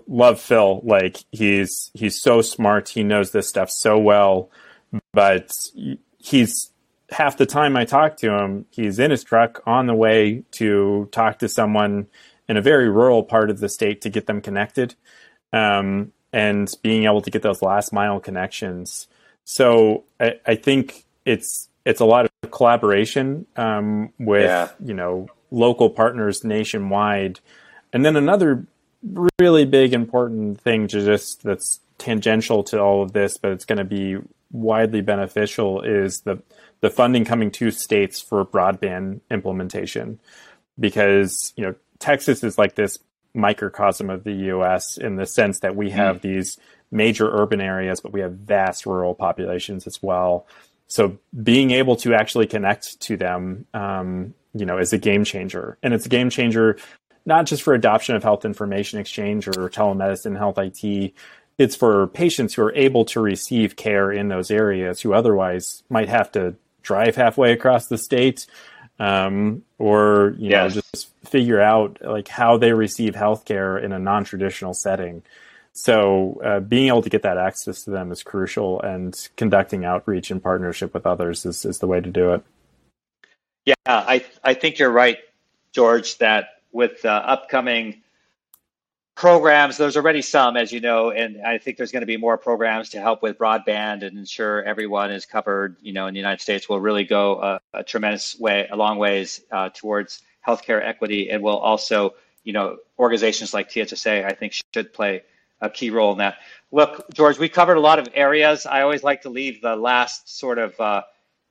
love 0.07 0.39
Phil. 0.39 0.81
Like 0.83 1.17
he's 1.31 1.91
he's 1.93 2.21
so 2.21 2.41
smart. 2.41 2.89
He 2.89 3.03
knows 3.03 3.31
this 3.31 3.47
stuff 3.47 3.69
so 3.71 3.97
well. 3.97 4.49
But 5.13 5.51
he's 6.17 6.71
half 7.11 7.37
the 7.37 7.45
time 7.45 7.75
I 7.75 7.85
talk 7.85 8.17
to 8.17 8.31
him, 8.31 8.65
he's 8.69 8.99
in 8.99 9.11
his 9.11 9.23
truck 9.23 9.61
on 9.65 9.87
the 9.87 9.93
way 9.95 10.43
to 10.51 11.09
talk 11.11 11.39
to 11.39 11.49
someone 11.49 12.07
in 12.47 12.57
a 12.57 12.61
very 12.61 12.89
rural 12.89 13.23
part 13.23 13.49
of 13.49 13.59
the 13.59 13.69
state 13.69 14.01
to 14.01 14.09
get 14.09 14.25
them 14.27 14.41
connected, 14.41 14.95
um, 15.53 16.11
and 16.33 16.71
being 16.81 17.05
able 17.05 17.21
to 17.21 17.31
get 17.31 17.41
those 17.41 17.61
last 17.61 17.91
mile 17.93 18.19
connections. 18.19 19.07
So 19.43 20.03
I, 20.19 20.39
I 20.45 20.55
think 20.55 21.05
it's 21.25 21.67
it's 21.85 22.01
a 22.01 22.05
lot 22.05 22.25
of 22.25 22.51
collaboration 22.51 23.45
um, 23.55 24.13
with 24.19 24.43
Yeah. 24.45 24.69
you 24.83 24.93
know 24.93 25.27
local 25.51 25.89
partners 25.89 26.43
nationwide, 26.43 27.39
and 27.93 28.05
then 28.05 28.15
another 28.15 28.65
really 29.39 29.65
big 29.65 29.93
important 29.93 30.59
thing 30.61 30.87
to 30.87 31.03
just 31.03 31.43
that's 31.43 31.79
tangential 31.97 32.63
to 32.63 32.79
all 32.79 33.01
of 33.01 33.13
this, 33.13 33.37
but 33.37 33.51
it's 33.51 33.65
going 33.65 33.77
to 33.77 33.83
be 33.83 34.17
widely 34.51 35.01
beneficial 35.01 35.81
is 35.81 36.21
the 36.21 36.41
the 36.81 36.89
funding 36.89 37.25
coming 37.25 37.51
to 37.51 37.71
states 37.71 38.21
for 38.21 38.45
broadband 38.45 39.21
implementation, 39.29 40.19
because 40.79 41.53
you 41.55 41.65
know 41.65 41.75
Texas 41.99 42.43
is 42.43 42.57
like 42.57 42.75
this 42.75 42.99
microcosm 43.33 44.09
of 44.09 44.23
the 44.23 44.33
U.S. 44.33 44.97
in 44.97 45.15
the 45.15 45.25
sense 45.25 45.59
that 45.59 45.75
we 45.75 45.91
have 45.91 46.17
mm. 46.17 46.21
these 46.21 46.57
major 46.91 47.29
urban 47.29 47.61
areas, 47.61 47.99
but 47.99 48.11
we 48.11 48.21
have 48.21 48.33
vast 48.33 48.85
rural 48.85 49.13
populations 49.13 49.85
as 49.85 50.01
well. 50.01 50.47
So 50.87 51.19
being 51.43 51.69
able 51.71 51.95
to 51.97 52.15
actually 52.15 52.47
connect 52.47 52.99
to 53.01 53.15
them, 53.15 53.67
um, 53.75 54.33
you 54.55 54.65
know, 54.65 54.79
is 54.79 54.91
a 54.91 54.97
game 54.97 55.23
changer, 55.23 55.77
and 55.83 55.93
it's 55.93 56.07
a 56.07 56.09
game 56.09 56.29
changer 56.29 56.77
not 57.25 57.45
just 57.45 57.61
for 57.61 57.73
adoption 57.73 58.15
of 58.15 58.23
health 58.23 58.43
information 58.43 58.99
exchange 58.99 59.47
or 59.47 59.69
telemedicine, 59.69 60.37
health 60.37 60.57
IT. 60.57 61.13
It's 61.57 61.75
for 61.75 62.07
patients 62.07 62.53
who 62.53 62.63
are 62.63 62.73
able 62.73 63.05
to 63.05 63.19
receive 63.19 63.75
care 63.75 64.11
in 64.11 64.29
those 64.29 64.49
areas 64.49 65.01
who 65.01 65.13
otherwise 65.13 65.83
might 65.89 66.09
have 66.09 66.31
to 66.33 66.55
drive 66.81 67.15
halfway 67.15 67.51
across 67.51 67.87
the 67.87 67.97
state 67.97 68.47
um, 68.99 69.63
or 69.77 70.35
you 70.37 70.49
yes. 70.49 70.75
know 70.75 70.81
just 70.93 71.09
figure 71.25 71.61
out 71.61 71.97
like 72.01 72.27
how 72.27 72.57
they 72.57 72.73
receive 72.73 73.13
healthcare 73.13 73.81
in 73.81 73.91
a 73.91 73.99
non-traditional 73.99 74.73
setting. 74.73 75.23
So 75.71 76.41
uh, 76.43 76.59
being 76.59 76.87
able 76.87 77.03
to 77.03 77.09
get 77.09 77.21
that 77.21 77.37
access 77.37 77.83
to 77.83 77.91
them 77.91 78.11
is 78.11 78.23
crucial, 78.23 78.81
and 78.81 79.15
conducting 79.37 79.85
outreach 79.85 80.31
in 80.31 80.41
partnership 80.41 80.93
with 80.93 81.05
others 81.05 81.45
is, 81.45 81.63
is 81.63 81.79
the 81.79 81.87
way 81.87 82.01
to 82.01 82.09
do 82.09 82.33
it. 82.33 82.43
Yeah, 83.65 83.75
I 83.87 84.25
I 84.43 84.53
think 84.53 84.79
you're 84.79 84.91
right, 84.91 85.19
George. 85.71 86.17
That 86.17 86.49
with 86.71 87.05
uh, 87.05 87.09
upcoming 87.25 88.01
programs. 89.19 89.75
There's 89.75 89.97
already 89.97 90.21
some, 90.21 90.55
as 90.55 90.71
you 90.71 90.79
know, 90.79 91.11
and 91.11 91.41
I 91.45 91.57
think 91.57 91.75
there's 91.75 91.91
going 91.91 92.03
to 92.03 92.07
be 92.07 92.15
more 92.15 92.37
programs 92.37 92.91
to 92.91 93.01
help 93.01 93.21
with 93.21 93.37
broadband 93.37 94.01
and 94.01 94.17
ensure 94.17 94.63
everyone 94.63 95.11
is 95.11 95.25
covered. 95.25 95.75
You 95.81 95.91
know, 95.91 96.07
in 96.07 96.13
the 96.13 96.19
United 96.19 96.41
States, 96.41 96.69
will 96.69 96.79
really 96.79 97.03
go 97.03 97.41
a, 97.41 97.59
a 97.73 97.83
tremendous 97.83 98.39
way, 98.39 98.69
a 98.71 98.77
long 98.77 98.97
ways 98.97 99.41
uh, 99.51 99.71
towards 99.73 100.21
healthcare 100.47 100.81
equity, 100.81 101.29
and 101.31 101.43
will 101.43 101.57
also, 101.57 102.13
you 102.45 102.53
know, 102.53 102.77
organizations 102.97 103.53
like 103.53 103.69
THSA, 103.69 104.23
I 104.23 104.31
think, 104.31 104.53
should 104.73 104.93
play 104.93 105.23
a 105.59 105.69
key 105.69 105.89
role 105.89 106.13
in 106.13 106.19
that. 106.19 106.37
Look, 106.71 107.05
George, 107.13 107.37
we 107.37 107.49
covered 107.49 107.75
a 107.75 107.81
lot 107.81 107.99
of 107.99 108.07
areas. 108.13 108.65
I 108.65 108.83
always 108.83 109.03
like 109.03 109.23
to 109.23 109.29
leave 109.29 109.61
the 109.61 109.75
last 109.75 110.37
sort 110.39 110.59
of 110.59 110.79
uh, 110.79 111.01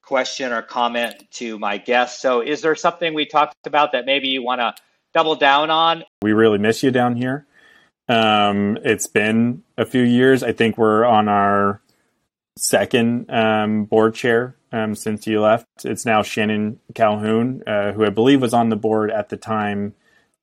question 0.00 0.52
or 0.52 0.62
comment 0.62 1.30
to 1.32 1.58
my 1.58 1.76
guests. 1.76 2.22
So, 2.22 2.40
is 2.40 2.62
there 2.62 2.74
something 2.76 3.12
we 3.12 3.26
talked 3.26 3.66
about 3.66 3.92
that 3.92 4.06
maybe 4.06 4.28
you 4.28 4.42
want 4.42 4.62
to 4.62 4.74
double 5.12 5.34
down 5.34 5.68
on? 5.68 6.04
We 6.22 6.32
really 6.32 6.56
miss 6.56 6.82
you 6.82 6.90
down 6.90 7.16
here. 7.16 7.44
Um, 8.08 8.78
it's 8.84 9.06
been 9.06 9.62
a 9.76 9.84
few 9.84 10.02
years. 10.02 10.42
I 10.42 10.52
think 10.52 10.78
we're 10.78 11.04
on 11.04 11.28
our 11.28 11.82
second 12.56 13.30
um, 13.30 13.84
board 13.84 14.14
chair 14.14 14.56
um, 14.72 14.94
since 14.94 15.26
you 15.26 15.40
left. 15.40 15.66
It's 15.84 16.06
now 16.06 16.22
Shannon 16.22 16.80
Calhoun, 16.94 17.62
uh, 17.66 17.92
who 17.92 18.04
I 18.04 18.10
believe 18.10 18.40
was 18.40 18.54
on 18.54 18.70
the 18.70 18.76
board 18.76 19.10
at 19.10 19.28
the 19.28 19.36
time 19.36 19.94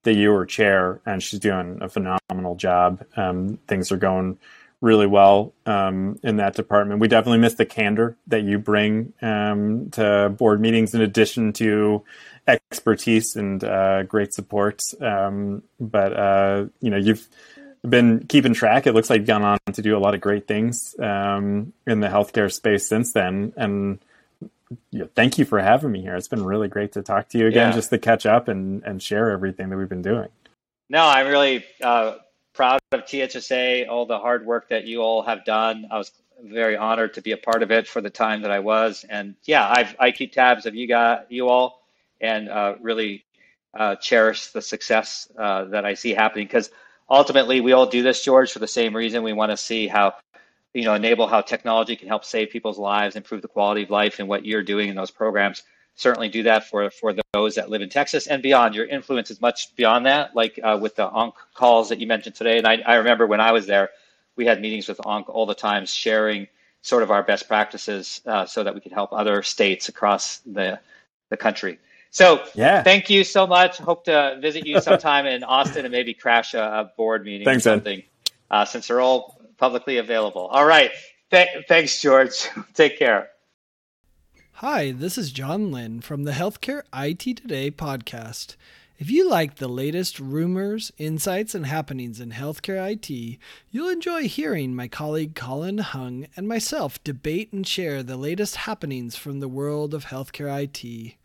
that 0.04 0.14
you 0.14 0.32
were 0.32 0.46
chair, 0.46 1.02
and 1.06 1.22
she's 1.22 1.40
doing 1.40 1.80
a 1.82 1.90
phenomenal 1.90 2.56
job. 2.56 3.04
Um, 3.18 3.58
things 3.68 3.92
are 3.92 3.98
going 3.98 4.38
really 4.82 5.08
well 5.08 5.54
um, 5.66 6.20
in 6.22 6.36
that 6.38 6.54
department. 6.54 7.00
We 7.00 7.08
definitely 7.08 7.40
miss 7.40 7.56
the 7.56 7.66
candor 7.66 8.16
that 8.28 8.44
you 8.44 8.60
bring 8.60 9.14
um, 9.24 9.90
to 9.92 10.30
board 10.38 10.62
meetings, 10.62 10.94
in 10.94 11.02
addition 11.02 11.54
to 11.54 12.04
expertise 12.48 13.36
and 13.36 13.64
uh, 13.64 14.04
great 14.04 14.34
support. 14.34 14.82
But 15.00 16.14
uh, 16.14 16.66
you 16.82 16.92
know, 16.92 16.98
you've 16.98 17.28
been 17.90 18.26
keeping 18.28 18.54
track. 18.54 18.88
It 18.88 18.94
looks 18.94 19.10
like 19.10 19.20
you've 19.20 19.28
gone 19.28 19.44
on 19.44 19.58
to 19.74 19.82
do 19.82 19.98
a 19.98 20.00
lot 20.00 20.14
of 20.14 20.22
great 20.22 20.48
things 20.48 20.96
um, 21.00 21.74
in 21.86 22.00
the 22.00 22.08
healthcare 22.08 22.52
space 22.52 22.88
since 22.88 23.14
then. 23.14 23.54
And 23.56 24.00
you 24.92 25.00
know, 25.00 25.10
thank 25.16 25.38
you 25.38 25.46
for 25.46 25.60
having 25.60 25.92
me 25.92 26.02
here. 26.02 26.16
It's 26.16 26.28
been 26.28 26.44
really 26.44 26.68
great 26.68 26.94
to 26.94 27.02
talk 27.02 27.30
to 27.30 27.38
you 27.38 27.48
again, 27.48 27.70
yeah. 27.70 27.76
just 27.76 27.90
to 27.92 27.98
catch 27.98 28.26
up 28.26 28.48
and, 28.48 28.84
and 28.84 29.02
share 29.02 29.32
everything 29.32 29.70
that 29.70 29.78
we've 29.78 29.90
been 29.90 30.02
doing. 30.02 30.30
No, 30.90 31.06
I'm 31.06 31.28
really 31.28 31.66
uh, 31.82 32.16
proud 32.54 32.80
of 32.92 33.02
THSA, 33.02 33.88
all 33.90 34.06
the 34.06 34.20
hard 34.20 34.46
work 34.46 34.70
that 34.70 34.86
you 34.86 35.02
all 35.02 35.22
have 35.24 35.46
done. 35.46 35.88
I 35.92 35.98
was 35.98 36.12
very 36.44 36.76
honored 36.76 37.14
to 37.16 37.22
be 37.22 37.32
a 37.32 37.38
part 37.38 37.64
of 37.64 37.72
it 37.72 37.88
for 37.88 38.02
the 38.02 38.10
time 38.10 38.42
that 38.42 38.52
I 38.52 38.60
was. 38.60 39.06
And 39.10 39.36
yeah, 39.44 39.68
I've, 39.68 39.96
I 40.00 40.12
keep 40.12 40.34
tabs 40.34 40.66
of 40.66 40.76
you 40.76 40.88
guys, 40.88 41.26
you 41.30 41.48
all, 41.48 41.82
and 42.22 42.50
uh, 42.50 42.76
really 42.82 43.26
uh, 43.74 43.96
cherish 43.96 44.48
the 44.48 44.62
success 44.62 45.30
uh, 45.38 45.66
that 45.66 45.86
I 45.86 45.94
see 45.94 46.14
happening 46.14 46.48
because 46.48 46.70
ultimately 47.10 47.62
we 47.62 47.74
all 47.74 47.86
do 47.86 48.04
this 48.04 48.24
george 48.24 48.52
for 48.52 48.60
the 48.60 48.68
same 48.68 48.96
reason. 48.96 49.24
We 49.24 49.34
want 49.34 49.52
to 49.52 49.58
see 49.58 49.88
how 49.88 50.16
you 50.74 50.84
know 50.84 50.94
enable 50.94 51.28
how 51.28 51.42
technology 51.42 51.96
can 51.96 52.08
help 52.08 52.26
save 52.26 52.50
people's 52.50 52.78
lives 52.78 53.16
improve 53.16 53.42
the 53.42 53.48
quality 53.48 53.84
of 53.84 53.90
life 53.90 54.20
and 54.20 54.28
what 54.28 54.46
you're 54.46 54.64
doing 54.64 54.90
in 54.90 54.96
those 54.96 55.12
programs. 55.12 55.64
Certainly 55.96 56.30
do 56.30 56.44
that 56.44 56.68
for 56.68 56.90
for 56.90 57.14
those 57.34 57.56
that 57.56 57.70
live 57.70 57.82
in 57.82 57.90
texas 57.90 58.28
and 58.28 58.42
beyond. 58.42 58.76
Your 58.76 58.86
influence 58.86 59.32
is 59.32 59.42
much 59.42 59.76
beyond 59.76 60.06
that. 60.06 60.36
Like 60.36 60.60
uh, 60.62 60.78
with 60.82 60.96
the 60.96 61.08
onc 61.08 61.36
calls 61.54 61.90
that 61.90 62.00
you 62.00 62.08
mentioned 62.08 62.36
today 62.36 62.58
and 62.58 62.68
I, 62.68 62.82
I 62.86 62.96
remember 62.96 63.28
when 63.28 63.40
i 63.40 63.52
was 63.52 63.66
there 63.68 63.90
we 64.36 64.46
had 64.46 64.62
meetings 64.62 64.88
with 64.88 65.06
onc 65.06 65.30
all 65.30 65.46
the 65.46 65.56
time 65.56 65.86
sharing 65.86 66.48
sort 66.82 67.02
of 67.02 67.10
our 67.10 67.24
best 67.24 67.48
practices 67.48 68.22
uh, 68.28 68.46
so 68.46 68.64
that 68.64 68.76
we 68.76 68.82
could 68.82 68.92
help 68.92 69.12
other 69.14 69.42
states 69.42 69.90
across 69.90 70.40
the 70.40 70.80
the 71.30 71.38
country 71.38 71.80
so 72.16 72.42
yeah. 72.56 72.82
thank 72.82 73.10
you 73.10 73.26
so 73.26 73.46
much. 73.46 73.78
Hope 73.78 74.06
to 74.06 74.38
visit 74.40 74.66
you 74.66 74.80
sometime 74.80 75.26
in 75.26 75.44
Austin 75.44 75.84
and 75.84 75.92
maybe 75.92 76.14
crash 76.14 76.54
a, 76.54 76.62
a 76.62 76.92
board 76.96 77.26
meeting 77.26 77.44
Thanks, 77.44 77.68
or 77.68 77.72
something 77.72 78.04
uh, 78.50 78.64
since 78.64 78.88
they're 78.88 79.02
all 79.02 79.42
publicly 79.58 79.98
available. 79.98 80.48
All 80.48 80.66
right. 80.66 80.92
Th- 81.30 81.50
thanks, 81.68 82.02
George. 82.02 82.48
Take 82.74 82.98
care. 82.98 83.32
Hi, 84.60 84.92
this 84.94 85.18
is 85.18 85.34
John 85.34 85.74
Lynn 85.74 86.00
from 86.00 86.24
the 86.24 86.32
Healthcare 86.32 86.84
IT 86.94 87.20
Today 87.36 87.70
podcast. 87.70 88.56
If 88.98 89.12
you 89.12 89.30
like 89.30 89.58
the 89.58 89.68
latest 89.68 90.18
rumors, 90.18 90.94
insights, 90.98 91.54
and 91.54 91.66
happenings 91.66 92.22
in 92.22 92.32
healthcare 92.32 92.94
IT, 92.94 93.38
you'll 93.70 93.90
enjoy 93.90 94.30
hearing 94.30 94.74
my 94.74 94.88
colleague 94.88 95.36
Colin 95.36 95.80
Hung 95.80 96.28
and 96.38 96.48
myself 96.48 97.04
debate 97.04 97.52
and 97.52 97.68
share 97.68 98.04
the 98.04 98.16
latest 98.16 98.56
happenings 98.56 99.18
from 99.18 99.42
the 99.42 99.50
world 99.50 99.94
of 99.94 100.06
healthcare 100.06 100.64
IT. 100.64 101.16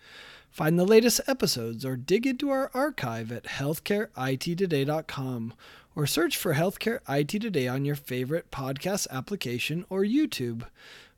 Find 0.50 0.78
the 0.78 0.84
latest 0.84 1.20
episodes 1.26 1.84
or 1.84 1.96
dig 1.96 2.26
into 2.26 2.50
our 2.50 2.70
archive 2.74 3.30
at 3.30 3.44
healthcareittoday.com 3.44 5.54
or 5.94 6.06
search 6.06 6.36
for 6.36 6.54
Healthcare 6.54 6.98
IT 7.08 7.40
Today 7.40 7.68
on 7.68 7.84
your 7.84 7.94
favorite 7.94 8.50
podcast 8.50 9.06
application 9.10 9.86
or 9.88 10.02
YouTube. 10.02 10.64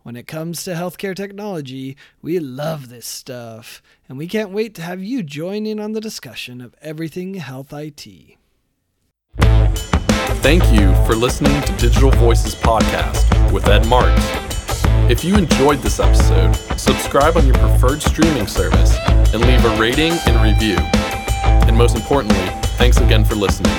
When 0.03 0.17
it 0.17 0.27
comes 0.27 0.65
to 0.65 0.73
healthcare 0.73 1.15
technology, 1.15 1.97
we 2.21 2.41
love 2.41 2.89
this 2.89 3.07
stuff, 3.07 3.81
and 4.09 4.19
we 4.19 4.27
can't 4.27 4.51
wait 4.51 4.75
to 4.75 4.83
have 4.83 5.03
you 5.03 5.23
join 5.23 5.65
in 5.65 5.79
on 5.79 5.93
the 5.93 6.01
discussion 6.01 6.61
of 6.61 6.75
everything 6.83 7.35
health 7.35 7.73
IT. 7.73 8.37
Thank 10.43 10.65
you 10.73 10.93
for 11.07 11.15
listening 11.15 11.63
to 11.63 11.73
Digital 11.77 12.11
Voices 12.11 12.57
Podcast 12.57 13.53
with 13.53 13.69
Ed 13.69 13.87
Marx. 13.87 14.52
If 15.11 15.25
you 15.25 15.37
enjoyed 15.37 15.81
this 15.81 16.01
episode, 16.01 16.55
subscribe 16.79 17.37
on 17.37 17.45
your 17.45 17.55
preferred 17.55 18.03
streaming 18.03 18.47
service 18.47 18.97
and 19.35 19.41
leave 19.43 19.65
a 19.65 19.77
rating 19.79 20.13
and 20.27 20.43
review. 20.43 20.77
And 21.67 21.77
most 21.77 21.97
importantly, 21.97 22.47
thanks 22.77 22.99
again 22.99 23.25
for 23.25 23.35
listening. 23.35 23.73